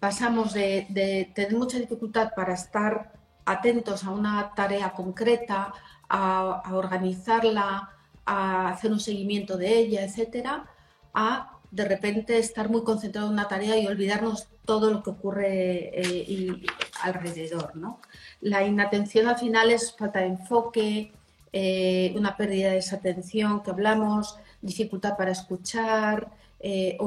pasamos 0.00 0.52
de, 0.52 1.30
tener 1.34 1.56
mucha 1.56 1.78
dificultad 1.78 2.32
para 2.34 2.54
estar 2.54 3.12
atentos 3.44 4.04
a 4.04 4.10
una 4.10 4.52
tarea 4.54 4.92
concreta, 4.92 5.72
a, 6.08 6.62
organizarla, 6.72 7.90
a 8.26 8.68
hacer 8.68 8.92
un 8.92 9.00
seguimiento 9.00 9.56
de 9.56 9.78
ella, 9.78 10.04
etcétera, 10.04 10.66
a 11.14 11.58
de 11.70 11.84
repente 11.84 12.38
estar 12.38 12.68
muy 12.68 12.82
concentrado 12.82 13.28
en 13.28 13.34
una 13.34 13.46
tarea 13.46 13.78
y 13.78 13.86
olvidarnos 13.86 14.48
todo 14.64 14.90
lo 14.90 15.02
que 15.02 15.10
ocurre 15.10 15.90
eh, 15.94 16.62
alrededor. 17.02 17.76
¿no? 17.76 18.00
La 18.40 18.64
inatención 18.66 19.28
al 19.28 19.38
final 19.38 19.70
es 19.70 19.96
falta 19.96 20.20
de 20.20 20.26
enfoque, 20.26 21.12
eh, 21.52 22.12
una 22.16 22.36
pérdida 22.36 22.70
de 22.70 22.78
esa 22.78 22.96
atención 22.96 23.62
que 23.62 23.70
hablamos, 23.70 24.38
dificultad 24.62 25.16
para 25.16 25.32
escuchar, 25.32 26.30
eh, 26.62 26.98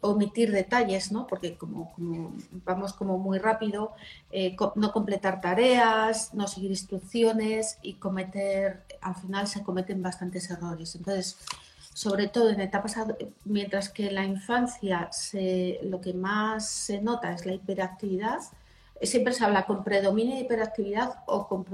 omitir 0.00 0.50
detalles, 0.50 1.12
¿no? 1.12 1.26
porque 1.26 1.56
como, 1.56 1.94
vamos 2.66 2.92
como 2.92 3.16
muy 3.16 3.38
rápido, 3.38 3.92
eh, 4.32 4.56
no 4.74 4.92
completar 4.92 5.40
tareas, 5.40 6.34
no 6.34 6.48
seguir 6.48 6.72
instrucciones 6.72 7.78
y 7.80 7.94
cometer, 7.94 8.82
al 9.00 9.14
final 9.14 9.46
se 9.46 9.62
cometen 9.62 10.02
bastantes 10.02 10.50
errores. 10.50 10.96
Entonces, 10.96 11.38
sobre 11.94 12.26
todo 12.26 12.50
en 12.50 12.60
etapas, 12.60 12.96
mientras 13.44 13.88
que 13.88 14.08
en 14.08 14.16
la 14.16 14.24
infancia 14.24 15.08
se, 15.12 15.78
lo 15.84 16.00
que 16.00 16.12
más 16.12 16.68
se 16.68 17.00
nota 17.00 17.32
es 17.32 17.46
la 17.46 17.54
hiperactividad, 17.54 18.40
siempre 19.02 19.32
se 19.32 19.44
habla 19.44 19.66
con 19.66 19.84
predominio 19.84 20.34
de 20.34 20.42
hiperactividad 20.42 21.22
o 21.26 21.46
con 21.46 21.64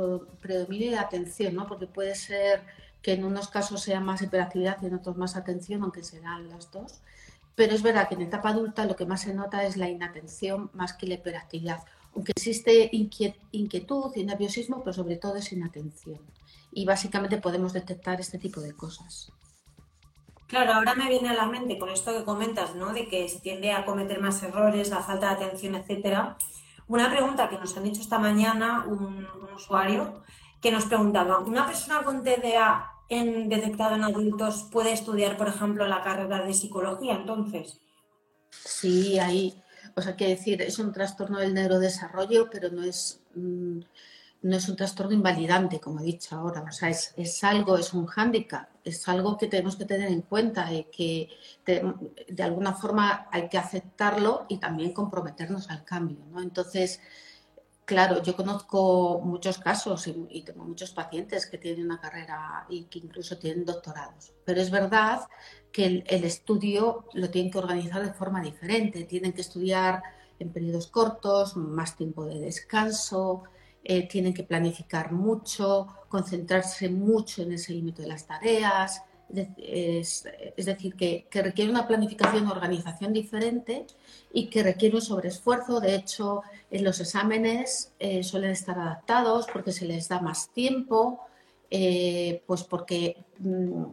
predominio 0.40 0.90
de 0.90 0.98
atención, 0.98 1.54
¿no? 1.54 1.66
porque 1.66 1.86
puede 1.86 2.14
ser 2.14 2.62
que 3.02 3.12
en 3.12 3.24
unos 3.24 3.48
casos 3.48 3.82
sea 3.82 4.00
más 4.00 4.22
hiperactividad 4.22 4.78
y 4.82 4.86
en 4.86 4.94
otros 4.94 5.16
más 5.16 5.36
atención, 5.36 5.82
aunque 5.82 6.02
serán 6.02 6.48
las 6.48 6.70
dos. 6.72 7.00
Pero 7.54 7.74
es 7.74 7.82
verdad 7.82 8.08
que 8.08 8.14
en 8.14 8.22
etapa 8.22 8.48
adulta 8.48 8.86
lo 8.86 8.96
que 8.96 9.06
más 9.06 9.22
se 9.22 9.34
nota 9.34 9.64
es 9.64 9.76
la 9.76 9.88
inatención 9.88 10.70
más 10.72 10.94
que 10.94 11.06
la 11.06 11.14
hiperactividad, 11.14 11.84
aunque 12.14 12.32
existe 12.34 12.90
inquietud 12.92 14.12
y 14.14 14.24
nerviosismo, 14.24 14.82
pero 14.82 14.92
sobre 14.92 15.16
todo 15.16 15.36
es 15.36 15.52
inatención. 15.52 16.20
Y 16.72 16.84
básicamente 16.86 17.38
podemos 17.38 17.72
detectar 17.72 18.20
este 18.20 18.38
tipo 18.38 18.60
de 18.60 18.72
cosas. 18.72 19.32
Claro, 20.46 20.74
ahora 20.74 20.94
me 20.94 21.08
viene 21.08 21.30
a 21.30 21.34
la 21.34 21.46
mente 21.46 21.78
con 21.78 21.88
esto 21.88 22.16
que 22.16 22.24
comentas, 22.24 22.74
¿no? 22.74 22.92
De 22.92 23.08
que 23.08 23.28
se 23.28 23.40
tiende 23.40 23.72
a 23.72 23.84
cometer 23.84 24.20
más 24.20 24.42
errores, 24.42 24.90
la 24.90 25.00
falta 25.00 25.28
de 25.28 25.44
atención, 25.44 25.74
etcétera. 25.74 26.36
Una 26.88 27.10
pregunta 27.10 27.48
que 27.48 27.58
nos 27.58 27.76
han 27.76 27.84
dicho 27.84 28.00
esta 28.00 28.18
mañana 28.18 28.84
un 28.86 29.26
usuario 29.54 30.22
que 30.60 30.70
nos 30.70 30.84
preguntaba, 30.86 31.38
¿una 31.38 31.66
persona 31.66 32.02
con 32.02 32.22
TDA 32.22 32.90
en 33.08 33.48
detectado 33.48 33.96
en 33.96 34.04
adultos 34.04 34.68
puede 34.70 34.92
estudiar, 34.92 35.36
por 35.36 35.48
ejemplo, 35.48 35.86
la 35.86 36.02
carrera 36.02 36.42
de 36.42 36.54
psicología 36.54 37.14
entonces? 37.14 37.80
Sí, 38.50 39.18
ahí, 39.18 39.62
o 39.94 40.02
sea, 40.02 40.16
que 40.16 40.28
decir, 40.28 40.62
es 40.62 40.78
un 40.78 40.92
trastorno 40.92 41.38
del 41.38 41.54
neurodesarrollo, 41.54 42.48
pero 42.50 42.70
no 42.70 42.82
es, 42.82 43.20
mm, 43.34 43.80
no 44.42 44.56
es 44.56 44.68
un 44.68 44.76
trastorno 44.76 45.12
invalidante, 45.12 45.80
como 45.80 46.00
he 46.00 46.04
dicho 46.04 46.36
ahora. 46.36 46.62
O 46.62 46.72
sea, 46.72 46.88
es, 46.88 47.14
es 47.16 47.44
algo, 47.44 47.76
es 47.76 47.92
un 47.92 48.06
hándicap, 48.06 48.68
es 48.84 49.08
algo 49.08 49.38
que 49.38 49.46
tenemos 49.46 49.76
que 49.76 49.86
tener 49.86 50.10
en 50.10 50.22
cuenta 50.22 50.72
y 50.72 50.84
que 50.84 51.30
de, 51.64 52.42
alguna 52.42 52.74
forma 52.74 53.28
hay 53.32 53.48
que 53.48 53.58
aceptarlo 53.58 54.46
y 54.48 54.58
también 54.58 54.92
comprometernos 54.92 55.70
al 55.70 55.84
cambio, 55.84 56.18
¿no? 56.30 56.40
Entonces, 56.40 57.00
Claro, 57.86 58.22
yo 58.22 58.34
conozco 58.34 59.20
muchos 59.22 59.58
casos 59.58 60.06
y, 60.06 60.42
tengo 60.42 60.64
muchos 60.64 60.92
pacientes 60.92 61.44
que 61.44 61.58
tienen 61.58 61.84
una 61.84 62.00
carrera 62.00 62.64
y 62.70 62.84
que 62.84 62.98
incluso 62.98 63.36
tienen 63.36 63.66
doctorados, 63.66 64.32
pero 64.46 64.62
es 64.62 64.70
verdad 64.70 65.20
que 65.70 66.02
el, 66.06 66.24
estudio 66.24 67.04
lo 67.12 67.28
tienen 67.28 67.52
que 67.52 67.58
organizar 67.58 68.02
de 68.02 68.14
forma 68.14 68.40
diferente, 68.40 69.04
tienen 69.04 69.34
que 69.34 69.42
estudiar 69.42 70.02
en 70.38 70.50
periodos 70.50 70.86
cortos, 70.86 71.56
más 71.58 71.94
tiempo 71.94 72.24
de 72.24 72.40
descanso, 72.40 73.42
eh, 73.84 74.08
tienen 74.08 74.34
que 74.34 74.42
planificar 74.42 75.12
mucho, 75.12 75.86
concentrarse 76.08 76.88
mucho 76.88 77.42
en 77.42 77.52
el 77.52 77.58
seguimiento 77.58 78.02
de 78.02 78.08
las 78.08 78.26
tareas, 78.26 79.02
es, 79.56 80.24
decir, 80.56 80.94
que, 80.94 81.26
requiere 81.32 81.70
una 81.70 81.86
planificación, 81.86 82.46
organización 82.48 83.12
diferente 83.12 83.86
y 84.32 84.46
que 84.46 84.62
requiere 84.62 84.96
un 84.96 85.02
sobreesfuerzo. 85.02 85.80
De 85.80 85.94
hecho, 85.94 86.42
en 86.70 86.84
los 86.84 87.00
exámenes 87.00 87.92
eh, 87.98 88.22
suelen 88.22 88.50
estar 88.50 88.78
adaptados 88.78 89.46
porque 89.52 89.72
se 89.72 89.86
les 89.86 90.08
da 90.08 90.20
más 90.20 90.50
tiempo, 90.50 91.20
eh, 91.70 92.42
pues 92.46 92.62
porque, 92.62 93.24
mm, 93.38 93.84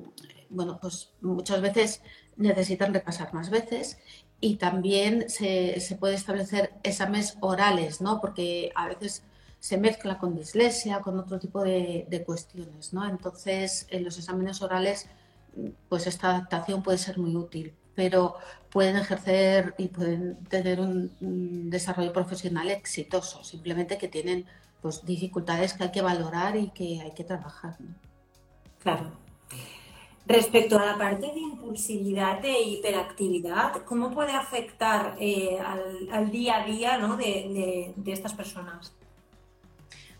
bueno, 0.49 0.79
pues 0.81 1.11
muchas 1.21 1.61
veces 1.61 2.01
necesitan 2.37 2.93
repasar 2.93 3.33
más 3.33 3.49
veces 3.49 3.97
y 4.39 4.55
también 4.55 5.29
se, 5.29 5.77
puede 5.99 6.15
establecer 6.15 6.73
exámenes 6.83 7.37
orales, 7.41 8.01
¿no? 8.01 8.19
Porque 8.19 8.71
a 8.75 8.87
veces 8.87 9.23
se 9.61 9.77
mezcla 9.77 10.17
con 10.17 10.35
dislexia, 10.35 10.99
con 10.99 11.17
otro 11.17 11.39
tipo 11.39 11.63
de, 11.63 12.23
cuestiones, 12.25 12.93
¿no? 12.93 13.07
Entonces, 13.07 13.87
en 13.91 14.03
los 14.03 14.17
exámenes 14.17 14.61
orales 14.61 15.07
pues 15.89 16.07
esta 16.07 16.29
adaptación 16.29 16.81
puede 16.81 16.97
ser 16.97 17.17
muy 17.17 17.35
útil, 17.35 17.73
pero 17.95 18.35
pueden 18.69 18.95
ejercer 18.95 19.75
y 19.77 19.89
pueden 19.89 20.43
tener 20.45 20.79
un, 20.79 21.69
desarrollo 21.69 22.13
profesional 22.13 22.69
exitoso, 22.69 23.43
simplemente 23.43 23.97
que 23.97 24.07
tienen 24.07 24.45
pues, 24.81 25.05
dificultades 25.05 25.73
que 25.73 25.83
hay 25.83 25.91
que 25.91 26.01
valorar 26.01 26.55
y 26.55 26.69
que 26.69 27.01
hay 27.01 27.11
que 27.11 27.23
trabajar. 27.23 27.75
Claro. 28.79 29.11
Respecto 30.25 30.79
a 30.79 30.85
la 30.85 30.97
parte 30.97 31.27
de 31.27 31.39
impulsividad 31.39 32.43
e 32.45 32.61
hiperactividad, 32.61 33.83
¿cómo 33.83 34.11
puede 34.11 34.31
afectar 34.31 35.15
eh, 35.19 35.59
al, 35.59 36.31
día 36.31 36.61
a 36.61 36.65
día 36.65 36.97
de, 37.17 37.93
estas 38.05 38.33
personas? 38.33 38.93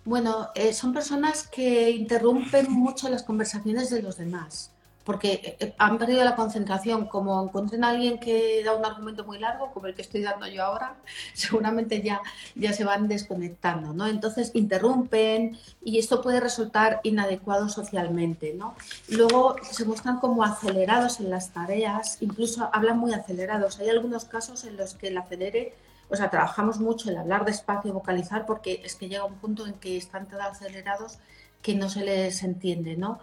Bueno, 0.03 0.50
eh, 0.55 0.74
son 0.74 0.93
personas 0.93 1.48
que 1.48 1.91
interrumpen 1.91 2.72
mucho 2.72 3.10
las 3.10 3.24
conversaciones 3.24 3.89
de 3.89 4.01
los 4.01 4.17
demás 4.17 4.72
porque 5.03 5.34
eh, 5.34 5.58
eh, 5.60 5.74
han 5.77 5.98
perdido 5.98 6.24
la 6.24 6.36
concentración. 6.36 7.08
Como 7.08 7.43
encuentren 7.43 7.84
a 7.84 7.89
alguien 7.89 8.20
que 8.20 8.63
da 8.63 8.75
un 8.75 8.86
argumento 8.86 9.24
muy 9.24 9.39
largo, 9.39 9.72
como 9.72 9.88
el 9.88 9.96
que 9.96 10.01
estoy 10.01 10.22
dando 10.22 10.48
yo 10.48 10.63
ahora, 10.63 10.96
seguramente 11.34 12.01
ya, 12.01 12.22
ya 12.55 12.74
se 12.74 12.84
van 12.84 13.08
desconectando, 13.08 13.93
¿no? 13.93 14.08
Entonces 14.08 14.51
interrumpen 14.53 15.58
y 15.84 16.00
esto 16.00 16.22
puede 16.22 16.39
resultar 16.39 17.00
inadecuado 17.03 17.70
socialmente, 17.70 18.53
¿no? 18.53 18.75
Luego 19.10 19.55
se 19.70 19.86
muestran 19.86 20.20
como 20.20 20.43
acelerados 20.43 21.20
en 21.20 21.29
las 21.29 21.51
tareas, 21.51 22.17
incluso 22.22 22.70
hablan 22.74 22.98
muy 22.98 23.13
acelerados. 23.13 23.79
Hay 23.79 23.89
algunos 23.89 24.25
casos 24.25 24.63
en 24.63 24.77
los 24.77 24.93
que 24.93 25.08
el 25.08 25.17
acelere 25.17 25.74
o 26.12 26.15
sea, 26.15 26.30
trabajamos 26.30 26.80
mucho 26.80 27.10
en 27.10 27.18
hablar 27.18 27.46
despacio, 27.46 27.94
vocalizar, 27.94 28.46
porque 28.46 28.82
es 28.84 28.96
que 28.96 29.08
llega 29.10 29.24
un 29.25 29.36
punto 29.36 29.65
en 29.65 29.74
que 29.74 29.98
están 29.98 30.27
tan 30.27 30.41
acelerados 30.41 31.20
que 31.62 31.75
no 31.75 31.89
se 31.89 32.03
les 32.03 32.44
entiende, 32.44 32.98
¿no? 32.98 33.20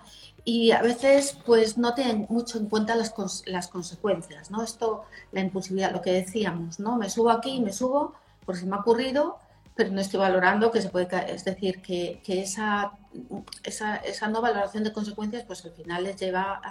y 0.51 0.71
a 0.71 0.81
veces 0.81 1.37
pues 1.45 1.77
no 1.77 1.93
tienen 1.93 2.25
mucho 2.31 2.57
en 2.57 2.71
cuenta 2.71 2.95
las, 2.95 3.13
las 3.45 3.69
consecuencias, 3.69 4.51
¿no? 4.51 4.63
Esto, 4.63 5.05
la 5.31 5.43
impulsividad, 5.43 5.93
lo 5.93 6.01
que 6.01 6.11
decíamos, 6.11 6.81
¿no? 6.81 6.97
Me 6.97 7.11
subo 7.11 7.29
aquí, 7.29 7.61
me 7.61 7.71
subo, 7.71 8.15
por 8.47 8.57
si 8.57 8.65
me 8.65 8.77
ha 8.77 8.79
ocurrido, 8.79 9.37
pero 9.75 9.91
no 9.91 10.01
estoy 10.01 10.21
valorando 10.21 10.71
que 10.71 10.81
se 10.81 10.89
puede 10.89 11.07
caer. 11.07 11.35
Es 11.35 11.45
decir, 11.45 11.83
que, 11.83 12.23
que 12.25 12.41
esa, 12.41 12.93
esa, 13.63 13.97
esa, 13.97 14.29
no 14.29 14.41
valoración 14.41 14.85
de 14.85 14.93
consecuencias 14.95 15.45
pues 15.45 15.63
al 15.67 15.73
final 15.73 16.05
les 16.05 16.17
lleva 16.17 16.63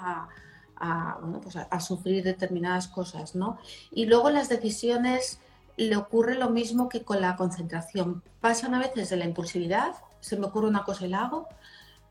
a, 0.80 1.20
bueno, 1.22 1.40
pues 1.40 1.56
a, 1.56 1.80
sufrir 1.80 2.24
determinadas 2.24 2.88
cosas, 2.88 3.36
¿no? 3.36 3.60
Y 3.92 4.08
luego 4.08 4.32
las 4.32 4.50
decisiones 4.50 5.40
le 5.78 5.96
ocurre 5.96 6.36
lo 6.36 6.50
mismo 6.50 6.90
que 6.90 7.04
con 7.04 7.22
la 7.22 7.36
concentración. 7.36 8.24
Pasan 8.42 8.74
a 8.74 8.80
veces 8.80 9.10
de 9.10 9.18
la 9.18 9.26
impulsividad, 9.26 9.94
se 10.20 10.38
me 10.38 10.48
ocurre 10.48 10.68
una 10.68 10.84
cosa 10.84 11.06
y 11.06 11.10
la 11.10 11.26
hago, 11.26 11.48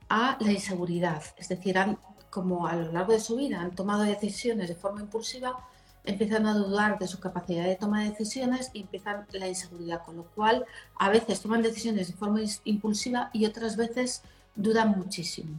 a 0.09 0.37
la 0.41 0.53
inseguridad. 0.53 1.23
Es 1.37 1.49
decir, 1.49 1.77
han, 1.77 1.99
como 2.31 2.67
a 2.67 2.77
lo 2.77 2.93
largo 2.93 3.13
de 3.13 3.21
su 3.21 3.37
vida 3.37 3.61
han 3.61 3.75
tomado 3.75 4.05
decisiones 4.05 4.69
de 4.69 4.77
forma 4.77 5.01
impulsiva, 5.01 5.57
empiezan 6.05 6.47
a 6.47 6.55
dudar 6.55 6.99
de 6.99 7.09
su 7.09 7.19
capacidad 7.19 7.65
de 7.65 7.75
toma 7.75 8.03
de 8.03 8.11
decisiones 8.11 8.71
y 8.73 8.83
empiezan 8.83 9.27
la 9.33 9.49
inseguridad, 9.49 10.05
con 10.05 10.17
lo 10.17 10.25
cual 10.25 10.65
a 10.97 11.11
veces 11.11 11.41
toman 11.41 11.63
decisiones 11.63 12.07
de 12.07 12.15
forma 12.15 12.41
impulsiva 12.65 13.31
y 13.33 13.45
otras 13.45 13.77
veces 13.77 14.23
dudan 14.55 14.97
muchísimo. 14.97 15.59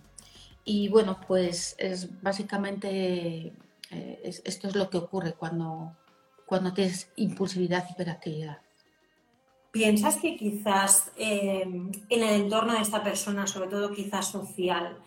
Y 0.64 0.88
bueno, 0.90 1.18
pues 1.28 1.76
es 1.78 2.22
básicamente 2.22 3.54
eh, 3.92 4.42
esto 4.44 4.68
es 4.68 4.76
lo 4.76 4.90
que 4.90 4.98
ocurre 4.98 5.34
cuando, 5.34 5.94
cuando 6.48 6.74
tienes 6.74 7.12
impulsividad 7.18 7.86
y 7.88 7.92
hiperactividad. 7.92 8.58
¿Piensas 9.72 10.16
que 10.16 10.38
quizás 10.38 11.12
eh, 11.18 11.62
en 11.62 12.24
el 12.24 12.42
entorno 12.42 12.74
de 12.74 12.82
esta 12.82 13.04
persona, 13.04 13.46
sobre 13.46 13.70
todo 13.70 13.92
quizás 13.92 14.28
social, 14.32 14.98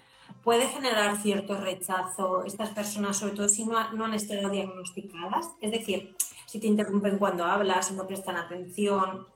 puede 0.44 0.68
generar 0.68 1.16
cierto 1.16 1.56
rechazo 1.56 2.44
estas 2.44 2.68
personas, 2.70 3.16
sobre 3.16 3.34
todo 3.34 3.48
si 3.48 3.64
no, 3.64 3.78
han 3.78 4.14
estado 4.14 4.50
diagnosticadas? 4.50 5.48
Es 5.62 5.72
decir, 5.72 6.14
si 6.46 6.60
te 6.60 6.66
interrumpen 6.66 7.18
cuando 7.18 7.44
hablas, 7.44 7.88
si 7.88 7.94
no 7.94 8.06
prestan 8.06 8.36
atención. 8.36 9.26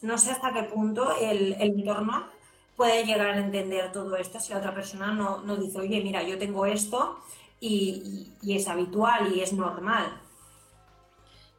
No 0.00 0.16
sé 0.16 0.30
hasta 0.30 0.52
qué 0.52 0.62
punto 0.62 1.10
el, 1.20 1.54
entorno 1.60 2.28
puede 2.76 3.04
llegar 3.04 3.30
a 3.30 3.38
entender 3.38 3.90
todo 3.90 4.16
esto 4.16 4.38
si 4.38 4.52
la 4.52 4.58
otra 4.58 4.72
persona 4.72 5.12
no, 5.12 5.42
no 5.42 5.56
dice, 5.56 5.80
oye, 5.80 6.00
mira, 6.04 6.22
yo 6.22 6.38
tengo 6.38 6.66
esto 6.66 7.18
y 7.60 8.30
es 8.46 8.68
habitual 8.68 9.34
y 9.34 9.40
es 9.40 9.52
normal. 9.52 10.22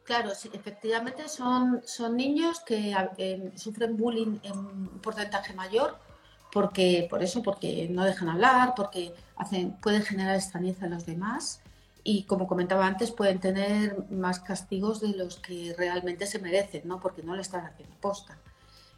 Claro, 0.09 0.31
efectivamente 0.31 1.29
son, 1.29 1.83
son 1.85 2.17
niños 2.17 2.61
que 2.61 2.95
eh, 3.17 3.51
sufren 3.55 3.95
bullying 3.95 4.39
en 4.41 4.57
un 4.57 4.99
porcentaje 5.03 5.53
mayor 5.53 5.99
porque 6.51 7.05
por 7.07 7.21
eso, 7.21 7.43
porque 7.43 7.87
no 7.91 8.03
dejan 8.03 8.27
hablar, 8.27 8.73
porque 8.75 9.13
hacen, 9.35 9.73
pueden 9.73 10.01
generar 10.01 10.35
extrañeza 10.35 10.85
en 10.85 10.93
los 10.95 11.05
demás 11.05 11.61
y 12.03 12.23
como 12.23 12.47
comentaba 12.47 12.87
antes 12.87 13.11
pueden 13.11 13.39
tener 13.39 14.09
más 14.09 14.39
castigos 14.39 14.99
de 14.99 15.09
los 15.09 15.35
que 15.37 15.75
realmente 15.77 16.25
se 16.25 16.39
merecen, 16.39 16.87
¿no? 16.87 16.99
Porque 16.99 17.21
no 17.21 17.35
le 17.35 17.43
están 17.43 17.67
haciendo 17.67 17.95
posta. 17.97 18.39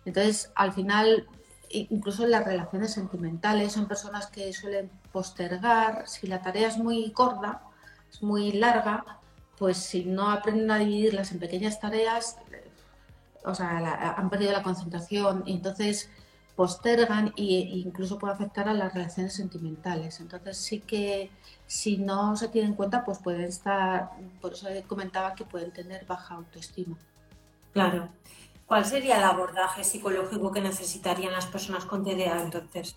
Entonces, 0.05 0.49
al 0.55 0.71
final, 0.71 1.27
incluso 1.69 2.23
en 2.23 2.31
las 2.31 2.45
relaciones 2.45 2.93
sentimentales, 2.93 3.73
son 3.73 3.85
personas 3.85 4.27
que 4.27 4.53
suelen 4.53 4.89
postergar, 5.11 6.07
si 6.07 6.27
la 6.27 6.41
tarea 6.41 6.69
es 6.69 6.77
muy 6.77 7.11
gorda, 7.11 7.63
es 8.09 8.23
muy 8.23 8.53
larga, 8.53 9.17
pues 9.61 9.77
si 9.77 10.05
no 10.05 10.31
aprenden 10.31 10.71
a 10.71 10.79
dividirlas 10.79 11.31
en 11.31 11.37
pequeñas 11.37 11.79
tareas, 11.79 12.37
o 13.45 13.53
sea, 13.53 14.15
han 14.17 14.27
perdido 14.27 14.53
la 14.53 14.63
concentración 14.63 15.43
y 15.45 15.53
entonces 15.53 16.09
postergan 16.55 17.27
e 17.37 17.43
incluso 17.43 18.17
puede 18.17 18.33
afectar 18.33 18.67
a 18.67 18.73
las 18.73 18.91
relaciones 18.91 19.35
sentimentales. 19.35 20.19
Entonces 20.19 20.57
sí 20.57 20.79
que 20.79 21.29
si 21.67 21.97
no 21.97 22.35
se 22.37 22.47
tiene 22.47 22.69
en 22.69 22.73
cuenta, 22.73 23.05
pues 23.05 23.19
pueden 23.19 23.43
estar, 23.43 24.09
por 24.41 24.53
eso 24.53 24.67
comentaba 24.87 25.35
que 25.35 25.45
pueden 25.45 25.71
tener 25.71 26.07
baja 26.07 26.33
autoestima. 26.33 26.97
Claro. 27.71 28.09
¿Cuál 28.65 28.83
sería 28.83 29.19
el 29.19 29.23
abordaje 29.25 29.83
psicológico 29.83 30.51
que 30.51 30.61
necesitarían 30.61 31.33
las 31.33 31.45
personas 31.45 31.85
con 31.85 32.03
TDA 32.03 32.41
entonces? 32.41 32.95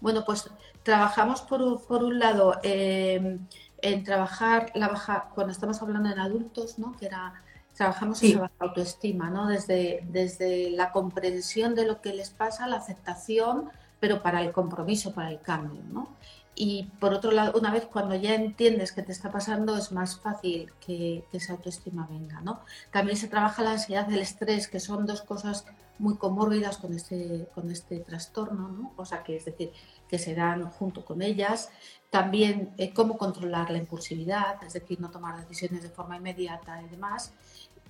Bueno, 0.00 0.24
pues 0.26 0.50
trabajamos 0.82 1.40
por, 1.42 1.62
un 1.62 2.18
lado 2.18 2.58
em, 2.64 3.46
en 3.82 4.04
trabajar 4.04 4.70
la 4.74 4.88
baja, 4.88 5.28
cuando 5.34 5.52
estamos 5.52 5.82
hablando 5.82 6.10
en 6.10 6.18
adultos, 6.18 6.78
¿no? 6.78 6.96
que 6.96 7.06
era 7.06 7.34
trabajamos 7.74 8.22
en 8.22 8.30
esa 8.30 8.40
baja 8.40 8.54
autoestima, 8.58 9.30
¿no? 9.30 9.46
Desde, 9.46 10.04
desde 10.10 10.70
la 10.70 10.92
comprensión 10.92 11.74
de 11.74 11.86
lo 11.86 12.00
que 12.00 12.12
les 12.12 12.30
pasa, 12.30 12.66
la 12.66 12.76
aceptación, 12.76 13.70
pero 13.98 14.22
para 14.22 14.42
el 14.42 14.52
compromiso, 14.52 15.14
para 15.14 15.30
el 15.30 15.40
cambio, 15.40 15.82
¿no? 15.90 16.08
Y 16.54 16.84
por 17.00 17.14
otro 17.14 17.30
lado, 17.30 17.58
una 17.58 17.72
vez 17.72 17.86
cuando 17.86 18.14
ya 18.14 18.34
entiendes 18.34 18.92
qué 18.92 19.02
te 19.02 19.12
está 19.12 19.30
pasando, 19.32 19.76
es 19.76 19.90
más 19.90 20.20
fácil 20.20 20.70
que, 20.84 21.24
esa 21.32 21.54
autoestima 21.54 22.06
venga, 22.10 22.40
¿no? 22.42 22.60
También 22.90 23.16
se 23.16 23.28
trabaja 23.28 23.62
la 23.62 23.72
ansiedad 23.72 24.08
y 24.10 24.14
el 24.14 24.20
estrés, 24.20 24.68
que 24.68 24.78
son 24.78 25.06
dos 25.06 25.22
cosas 25.22 25.64
muy 25.98 26.16
comórbidas 26.16 26.78
con 26.78 26.92
este, 26.92 27.48
con 27.54 27.70
este 27.70 28.00
trastorno, 28.00 28.68
¿no? 28.68 28.92
O 28.96 29.04
sea, 29.06 29.22
que 29.22 29.36
es 29.36 29.46
decir, 29.46 29.72
que 30.08 30.18
se 30.18 30.34
dan 30.34 30.68
junto 30.70 31.04
con 31.04 31.22
ellas. 31.22 31.70
También 32.10 32.74
eh, 32.76 32.92
cómo 32.92 33.16
controlar 33.16 33.70
la 33.70 33.78
impulsividad, 33.78 34.62
es 34.62 34.74
decir, 34.74 35.00
no 35.00 35.10
tomar 35.10 35.40
decisiones 35.40 35.82
de 35.82 35.88
forma 35.88 36.16
inmediata 36.18 36.82
y 36.82 36.88
demás 36.88 37.32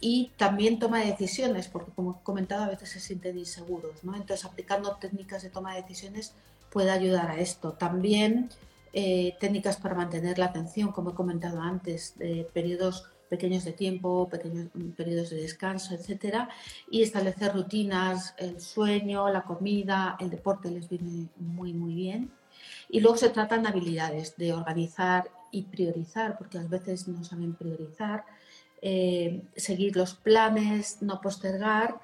y 0.04 0.32
también 0.36 0.80
toma 0.80 0.98
de 0.98 1.12
decisiones, 1.12 1.68
porque 1.68 1.92
como 1.92 2.18
he 2.20 2.24
comentado, 2.24 2.64
a 2.64 2.68
veces 2.68 2.90
se 2.90 2.98
sienten 2.98 3.38
inseguros, 3.38 4.02
¿no? 4.02 4.16
Entonces, 4.16 4.44
aplicando 4.44 4.96
técnicas 4.96 5.44
de 5.44 5.50
toma 5.50 5.76
de 5.76 5.82
decisiones 5.82 6.34
puede 6.72 6.90
ayudar 6.90 7.30
a 7.30 7.38
esto. 7.38 7.72
También 7.72 8.48
eh, 8.92 9.36
técnicas 9.40 9.76
para 9.76 9.94
mantener 9.94 10.38
la 10.38 10.46
atención, 10.46 10.92
como 10.92 11.10
he 11.10 11.14
comentado 11.14 11.60
antes, 11.60 12.16
de 12.18 12.48
periodos 12.52 13.04
pequeños 13.28 13.64
de 13.64 13.72
tiempo, 13.72 14.28
pequeños 14.28 14.68
mm, 14.74 14.90
periodos 14.90 15.30
de 15.30 15.36
descanso, 15.36 15.94
etcétera, 15.94 16.50
y 16.90 17.02
establecer 17.02 17.54
rutinas, 17.54 18.34
el 18.36 18.60
sueño, 18.60 19.28
la 19.30 19.42
comida, 19.42 20.16
el 20.20 20.28
deporte 20.28 20.70
les 20.70 20.88
viene 20.88 21.28
muy, 21.36 21.72
muy 21.72 21.94
bien. 21.94 22.30
Y 22.90 23.00
luego 23.00 23.16
se 23.16 23.30
tratan 23.30 23.66
habilidades 23.66 24.36
de 24.36 24.52
organizar 24.52 25.30
y 25.50 25.62
priorizar, 25.62 26.36
porque 26.36 26.58
a 26.58 26.62
veces 26.62 27.08
no 27.08 27.24
saben 27.24 27.54
priorizar, 27.54 28.24
eh, 28.82 29.42
seguir 29.56 29.96
los 29.96 30.14
planes, 30.14 30.98
no 31.00 31.20
postergar, 31.20 31.98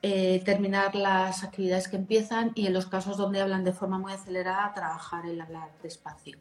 eh, 0.00 0.42
terminar 0.44 0.94
las 0.94 1.42
actividades 1.42 1.88
que 1.88 1.96
empiezan 1.96 2.52
y 2.54 2.68
en 2.68 2.72
los 2.72 2.86
casos 2.86 3.16
donde 3.16 3.40
hablan 3.40 3.64
de 3.64 3.72
forma 3.72 3.98
muy 3.98 4.12
acelerada, 4.12 4.72
trabajar 4.72 5.26
el 5.26 5.40
hablar 5.40 5.70
despacio. 5.82 6.38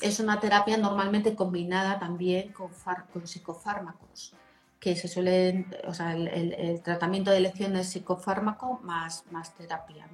Es 0.00 0.18
una 0.18 0.40
terapia 0.40 0.78
normalmente 0.78 1.34
combinada 1.34 1.98
también 1.98 2.52
con, 2.52 2.70
con 3.12 3.26
psicofármacos, 3.26 4.34
que 4.80 4.96
se 4.96 5.08
suelen, 5.08 5.66
o 5.86 5.92
sea, 5.92 6.14
el, 6.16 6.80
tratamiento 6.82 7.30
de 7.30 7.36
elección 7.36 7.76
es 7.76 7.90
psicofármaco 7.90 8.80
más, 8.82 9.24
más 9.30 9.54
terapia 9.54 10.08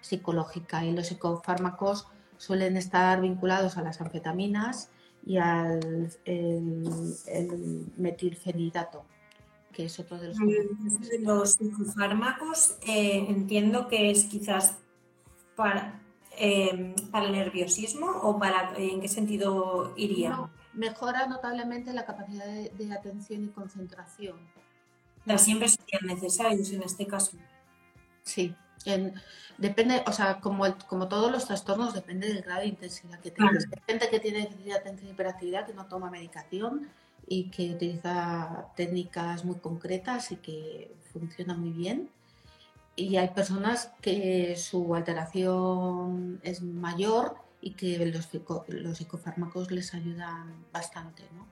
psicológica. 0.00 0.84
Y 0.84 0.92
los 0.92 1.08
psicofármacos 1.08 2.06
suelen 2.36 2.76
estar 2.76 3.20
vinculados 3.20 3.76
a 3.76 3.82
las 3.82 4.00
anfetaminas 4.00 4.90
y 5.24 5.38
al 5.38 6.10
metilfenidato, 7.96 9.04
que 9.76 9.84
es 9.84 10.00
otro 10.00 10.18
de 10.18 10.28
los... 11.20 11.58
Los 11.60 11.94
fármacos 11.94 12.78
eh, 12.86 13.26
entiendo 13.28 13.88
que 13.88 14.10
es 14.10 14.24
quizás 14.24 14.78
para, 15.54 16.00
para 17.10 17.26
el 17.26 17.32
nerviosismo 17.32 18.06
o 18.22 18.38
para 18.38 18.72
en 18.78 19.02
qué 19.02 19.08
sentido 19.08 19.92
iría. 19.96 20.48
mejora 20.72 21.26
notablemente 21.26 21.92
la 21.92 22.06
capacidad 22.06 22.46
de, 22.46 22.92
atención 22.92 23.44
y 23.44 23.48
concentración. 23.48 24.38
Pero 25.26 25.38
siempre 25.38 25.68
serían 25.68 26.06
necesarios 26.06 26.72
en 26.72 26.82
este 26.82 27.06
caso. 27.06 27.36
Sí, 28.22 28.54
depende, 29.58 30.02
o 30.06 30.12
sea, 30.12 30.40
como, 30.40 30.64
como 30.86 31.06
todos 31.08 31.30
los 31.30 31.46
trastornos, 31.46 31.92
depende 31.92 32.28
del 32.28 32.42
grado 32.42 32.62
de 32.62 32.68
intensidad 32.68 33.20
que 33.20 33.30
tengas. 33.30 33.66
Hay 33.66 33.82
gente 33.86 34.08
que 34.08 34.20
tiene 34.20 34.40
déficit 34.40 34.64
de 34.64 34.74
atención 34.74 35.08
y 35.08 35.12
hiperactividad 35.12 35.66
que 35.66 35.74
no 35.74 35.86
toma 35.86 36.10
medicación 36.10 36.88
y 37.26 37.50
que 37.50 37.72
utiliza 37.72 38.68
técnicas 38.76 39.44
muy 39.44 39.56
concretas 39.56 40.32
y 40.32 40.36
que 40.36 40.94
funcionan 41.12 41.60
muy 41.60 41.70
bien. 41.70 42.08
Y 42.94 43.16
hay 43.16 43.28
personas 43.28 43.92
que 44.00 44.56
su 44.56 44.94
alteración 44.94 46.40
es 46.42 46.62
mayor 46.62 47.36
y 47.60 47.72
que 47.72 48.06
los, 48.06 48.28
los 48.68 48.98
psicofármacos 48.98 49.70
les 49.70 49.92
ayudan 49.92 50.66
bastante. 50.72 51.24
¿no? 51.34 51.46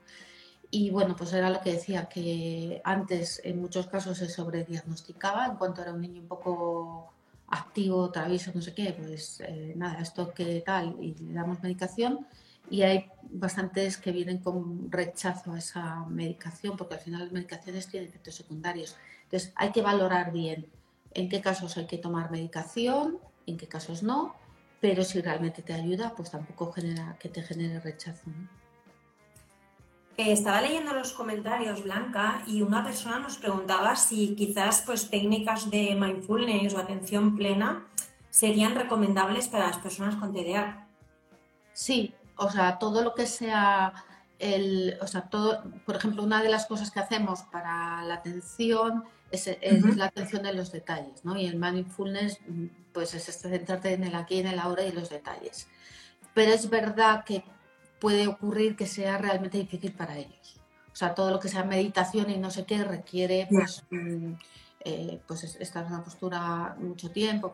Y 0.71 0.91
bueno, 0.91 1.17
pues 1.17 1.33
era 1.33 1.51
lo 1.51 1.61
que 1.61 1.73
decía, 1.73 2.09
que 2.09 2.81
antes 2.85 3.41
en 3.45 3.61
muchos 3.61 3.87
casos 3.87 4.19
se 4.19 4.29
sobrediagnosticaba 4.29 5.47
en 5.47 5.57
cuanto 5.57 5.83
era 5.83 5.93
un 5.93 6.01
niño 6.01 6.23
un 6.23 6.29
poco 6.29 7.13
activo, 7.49 8.11
travieso, 8.11 8.51
no 8.55 8.63
sé 8.63 8.75
qué, 8.75 8.93
pues 8.93 9.41
eh, 9.41 9.75
nada, 9.77 10.01
esto 10.01 10.33
que 10.33 10.63
tal, 10.63 10.97
y 11.01 11.15
le 11.15 11.35
damos 11.35 11.63
medicación 11.63 12.27
y 12.75 12.83
hay 12.83 13.07
bastantes 13.23 13.99
que 13.99 14.11
vienen 14.11 14.39
con 14.39 14.91
rechazo 14.91 15.53
a 15.53 15.59
esa 15.59 16.05
medicación 16.07 16.77
porque 16.77 16.95
al 16.95 17.01
final 17.01 17.21
las 17.21 17.31
medicaciones 17.31 17.87
tienen 17.87 18.09
efectos 18.09 18.35
secundarios. 18.35 18.97
Entonces 19.23 19.53
hay 19.55 19.71
que 19.71 19.81
valorar 19.81 20.33
bien 20.33 20.67
en 21.13 21.29
qué 21.29 21.41
casos 21.41 21.77
hay 21.77 21.87
que 21.87 21.99
tomar 21.99 22.33
medicación, 22.33 23.19
en 23.47 23.57
qué 23.59 23.69
casos 23.69 24.03
no, 24.03 24.35
pero 24.81 25.05
si 25.05 25.21
realmente 25.21 25.63
te 25.63 25.73
ayuda, 25.73 26.15
pues 26.17 26.33
tampoco 26.33 26.73
genera 26.73 27.17
que 27.21 27.29
te 27.29 27.43
genere 27.43 27.79
rechazo. 27.79 28.29
Eh, 30.17 30.33
estaba 30.33 30.61
leyendo 30.61 30.95
los 30.95 31.13
comentarios, 31.13 31.85
Blanca, 31.85 32.43
y 32.49 32.63
una 32.63 32.83
persona 32.83 33.21
nos 33.21 33.37
preguntaba 33.37 33.95
si 33.95 34.35
quizás 34.35 34.83
pues, 34.85 35.11
técnicas 35.11 35.71
de 35.71 35.95
mindfulness 35.95 36.75
o 36.75 36.79
atención 36.79 37.37
plena 37.37 37.87
serían 38.31 38.75
recomendables 38.75 39.47
para 39.47 39.69
las 39.69 39.79
personas 39.79 40.17
con 40.17 40.33
TDA. 40.33 40.89
Sí, 41.73 42.15
o 42.37 42.51
sea, 42.51 42.79
todo 42.79 43.03
lo 43.03 43.15
que 43.15 43.27
sea 43.27 43.93
el, 44.39 44.99
o 45.01 45.07
sea, 45.07 45.23
todo, 45.23 45.63
por 45.87 45.97
ejemplo, 45.97 46.23
una 46.23 46.43
de 46.43 46.49
las 46.49 46.67
cosas 46.67 46.91
que 46.91 47.01
hacemos 47.01 47.43
para 47.45 48.03
la 48.03 48.15
atención 48.15 49.05
es, 49.31 49.49
la 49.97 50.07
atención 50.07 50.43
de 50.43 50.53
los 50.53 50.71
detalles, 50.73 51.25
¿no? 51.25 51.37
Y 51.37 51.47
el 51.47 51.57
mindfulness, 51.57 52.39
pues 52.93 53.15
es 53.15 53.29
este, 53.29 53.49
centrarte 53.49 53.93
en 53.93 54.05
el 54.05 54.15
aquí, 54.15 54.39
en 54.39 54.47
el 54.47 54.59
ahora 54.59 54.85
y 54.85 54.93
los 54.93 55.11
detalles. 55.11 55.69
Pero 56.35 56.53
es 56.53 56.69
verdad 56.69 57.25
que 57.25 57.45
puede 58.01 58.27
ocurrir 58.27 58.77
que 58.77 58.87
sea 58.87 59.19
realmente 59.19 59.59
difícil 59.59 59.93
para 59.93 60.19
ellos. 60.19 60.61
O 60.93 60.97
sea, 60.97 61.15
todo 61.15 61.31
lo 61.31 61.41
que 61.41 61.49
sea 61.49 61.65
meditación 61.65 62.31
y 62.31 62.37
no 62.37 62.51
sé 62.51 62.65
qué 62.65 62.85
requiere 62.85 63.49
pues, 63.51 63.85
mm, 63.91 64.35
eh, 64.85 65.21
pues 65.27 65.45
estar 65.45 65.87
en 65.87 65.93
una 65.93 66.05
postura 66.05 66.77
mucho 66.79 67.11
tiempo. 67.11 67.53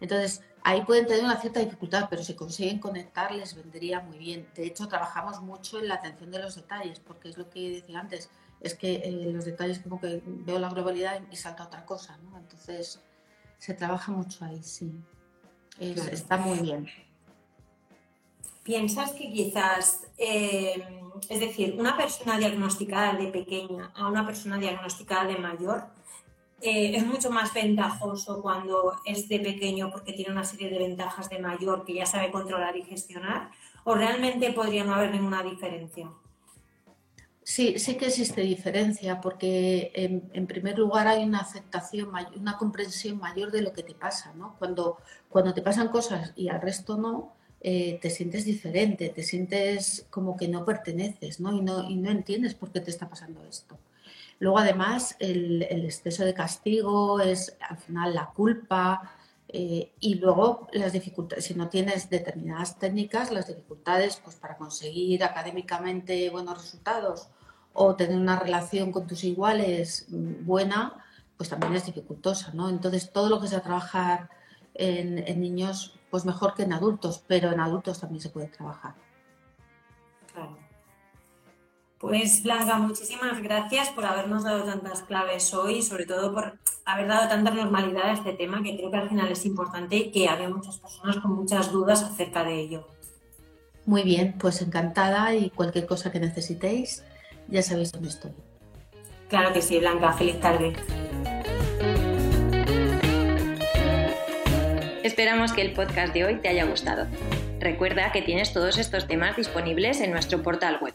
Entonces, 0.00 0.42
ahí 0.62 0.82
pueden 0.84 1.06
tener 1.06 1.24
una 1.24 1.40
cierta 1.40 1.60
dificultad, 1.60 2.06
pero 2.08 2.22
si 2.22 2.34
consiguen 2.34 2.78
conectar 2.78 3.32
les 3.32 3.54
vendría 3.54 4.00
muy 4.00 4.18
bien. 4.18 4.48
De 4.54 4.66
hecho, 4.66 4.88
trabajamos 4.88 5.42
mucho 5.42 5.78
en 5.78 5.88
la 5.88 5.96
atención 5.96 6.30
de 6.30 6.38
los 6.38 6.54
detalles, 6.56 7.00
porque 7.00 7.28
es 7.28 7.36
lo 7.36 7.50
que 7.50 7.70
decía 7.70 8.00
antes, 8.00 8.30
es 8.60 8.74
que 8.74 8.94
eh, 8.96 9.30
los 9.32 9.44
detalles 9.44 9.80
como 9.80 10.00
que 10.00 10.22
veo 10.24 10.58
la 10.58 10.70
globalidad 10.70 11.20
y 11.30 11.36
salta 11.36 11.64
otra 11.64 11.84
cosa, 11.84 12.18
¿no? 12.18 12.38
Entonces, 12.38 13.00
se 13.58 13.74
trabaja 13.74 14.10
mucho 14.10 14.44
ahí, 14.44 14.62
sí. 14.62 14.92
Está 15.78 16.36
muy 16.36 16.58
bien. 16.58 16.86
¿Piensas 18.62 19.12
que 19.12 19.30
quizás, 19.32 20.02
eh, 20.18 20.82
es 21.28 21.40
decir, 21.40 21.76
una 21.78 21.96
persona 21.96 22.38
diagnosticada 22.38 23.14
de 23.14 23.28
pequeña 23.28 23.90
a 23.94 24.08
una 24.08 24.26
persona 24.26 24.58
diagnosticada 24.58 25.24
de 25.24 25.36
mayor 25.36 25.99
eh, 26.62 26.96
es 26.96 27.06
mucho 27.06 27.30
más 27.30 27.52
ventajoso 27.54 28.42
cuando 28.42 28.96
es 29.04 29.28
de 29.28 29.40
pequeño 29.40 29.90
porque 29.90 30.12
tiene 30.12 30.32
una 30.32 30.44
serie 30.44 30.68
de 30.68 30.78
ventajas 30.78 31.28
de 31.30 31.38
mayor 31.38 31.84
que 31.84 31.94
ya 31.94 32.06
sabe 32.06 32.30
controlar 32.30 32.76
y 32.76 32.82
gestionar? 32.82 33.50
¿O 33.84 33.94
realmente 33.94 34.52
podría 34.52 34.84
no 34.84 34.94
haber 34.94 35.10
ninguna 35.12 35.42
diferencia? 35.42 36.10
Sí, 37.42 37.78
sí 37.78 37.96
que 37.96 38.06
existe 38.06 38.42
diferencia 38.42 39.20
porque 39.20 39.90
en, 39.94 40.46
primer 40.46 40.78
lugar 40.78 41.08
hay 41.08 41.24
una 41.24 41.40
aceptación, 41.40 42.10
una 42.36 42.56
comprensión 42.58 43.18
mayor 43.18 43.50
de 43.50 43.62
lo 43.62 43.72
que 43.72 43.82
te 43.82 43.94
pasa, 43.94 44.32
¿no? 44.34 44.54
Cuando, 44.58 44.98
cuando 45.28 45.52
te 45.52 45.62
pasan 45.62 45.88
cosas 45.88 46.32
y 46.36 46.48
al 46.48 46.60
resto 46.60 46.96
no, 46.96 47.32
eh, 47.62 47.98
te 48.00 48.10
sientes 48.10 48.44
diferente, 48.44 49.08
te 49.08 49.22
sientes 49.22 50.06
como 50.10 50.36
que 50.36 50.48
no 50.48 50.64
perteneces 50.64 51.40
¿no? 51.40 51.52
Y, 51.52 51.60
no, 51.60 51.90
y 51.90 51.96
no 51.96 52.10
entiendes 52.10 52.54
por 52.54 52.70
qué 52.70 52.80
te 52.80 52.90
está 52.90 53.08
pasando 53.08 53.44
esto. 53.44 53.78
Luego 54.40 54.58
además 54.58 55.16
el, 55.20 55.62
exceso 55.62 56.24
de 56.24 56.34
castigo 56.34 57.20
es 57.20 57.56
al 57.60 57.78
final 57.78 58.14
la 58.14 58.26
culpa, 58.30 59.12
Eh, 59.52 59.94
y 59.98 60.14
luego 60.14 60.68
las 60.72 60.92
dificultades, 60.92 61.44
si 61.44 61.54
no 61.54 61.68
tienes 61.68 62.08
determinadas 62.08 62.78
técnicas, 62.78 63.32
las 63.32 63.48
dificultades 63.48 64.20
pues, 64.22 64.36
para 64.36 64.56
conseguir 64.56 65.24
académicamente 65.24 66.30
buenos 66.30 66.56
resultados 66.62 67.28
o 67.72 67.96
tener 67.96 68.16
una 68.16 68.38
relación 68.38 68.92
con 68.92 69.08
tus 69.08 69.24
iguales 69.24 70.06
mm, 70.08 70.46
buena, 70.46 71.04
pues 71.36 71.48
también 71.50 71.74
es 71.74 71.84
dificultosa, 71.84 72.52
¿no? 72.54 72.68
Entonces 72.68 73.12
todo 73.12 73.28
lo 73.28 73.40
que 73.40 73.48
sea 73.48 73.60
trabajar 73.60 74.30
en, 74.74 75.18
en 75.18 75.40
niños, 75.40 75.98
pues 76.10 76.24
mejor 76.24 76.54
que 76.54 76.62
en 76.62 76.72
adultos, 76.72 77.24
pero 77.26 77.50
en 77.50 77.58
adultos 77.60 77.98
también 77.98 78.22
se 78.22 78.30
puede 78.30 78.48
trabajar. 78.48 78.94
Pues 82.00 82.42
Blanca, 82.42 82.78
muchísimas 82.78 83.42
gracias 83.42 83.90
por 83.90 84.06
habernos 84.06 84.42
dado 84.42 84.64
tantas 84.64 85.02
claves 85.02 85.52
hoy, 85.52 85.82
sobre 85.82 86.06
todo 86.06 86.32
por 86.32 86.58
haber 86.86 87.06
dado 87.06 87.28
tanta 87.28 87.50
normalidad 87.50 88.04
a 88.04 88.12
este 88.14 88.32
tema, 88.32 88.62
que 88.62 88.74
creo 88.74 88.90
que 88.90 88.96
al 88.96 89.10
final 89.10 89.30
es 89.30 89.44
importante 89.44 89.96
y 89.96 90.10
que 90.10 90.26
había 90.26 90.48
muchas 90.48 90.78
personas 90.78 91.18
con 91.18 91.32
muchas 91.32 91.70
dudas 91.70 92.02
acerca 92.02 92.42
de 92.42 92.58
ello. 92.58 92.88
Muy 93.84 94.02
bien, 94.02 94.34
pues 94.38 94.62
encantada 94.62 95.34
y 95.34 95.50
cualquier 95.50 95.84
cosa 95.84 96.10
que 96.10 96.20
necesitéis, 96.20 97.04
ya 97.48 97.62
sabéis 97.62 97.92
dónde 97.92 98.08
estoy. 98.08 98.32
Claro 99.28 99.52
que 99.52 99.60
sí, 99.60 99.78
Blanca, 99.78 100.14
feliz 100.14 100.40
tarde. 100.40 100.72
Esperamos 105.02 105.52
que 105.52 105.60
el 105.60 105.74
podcast 105.74 106.14
de 106.14 106.24
hoy 106.24 106.36
te 106.36 106.48
haya 106.48 106.64
gustado. 106.64 107.08
Recuerda 107.58 108.10
que 108.10 108.22
tienes 108.22 108.54
todos 108.54 108.78
estos 108.78 109.06
temas 109.06 109.36
disponibles 109.36 110.00
en 110.00 110.12
nuestro 110.12 110.42
portal 110.42 110.78
web, 110.80 110.94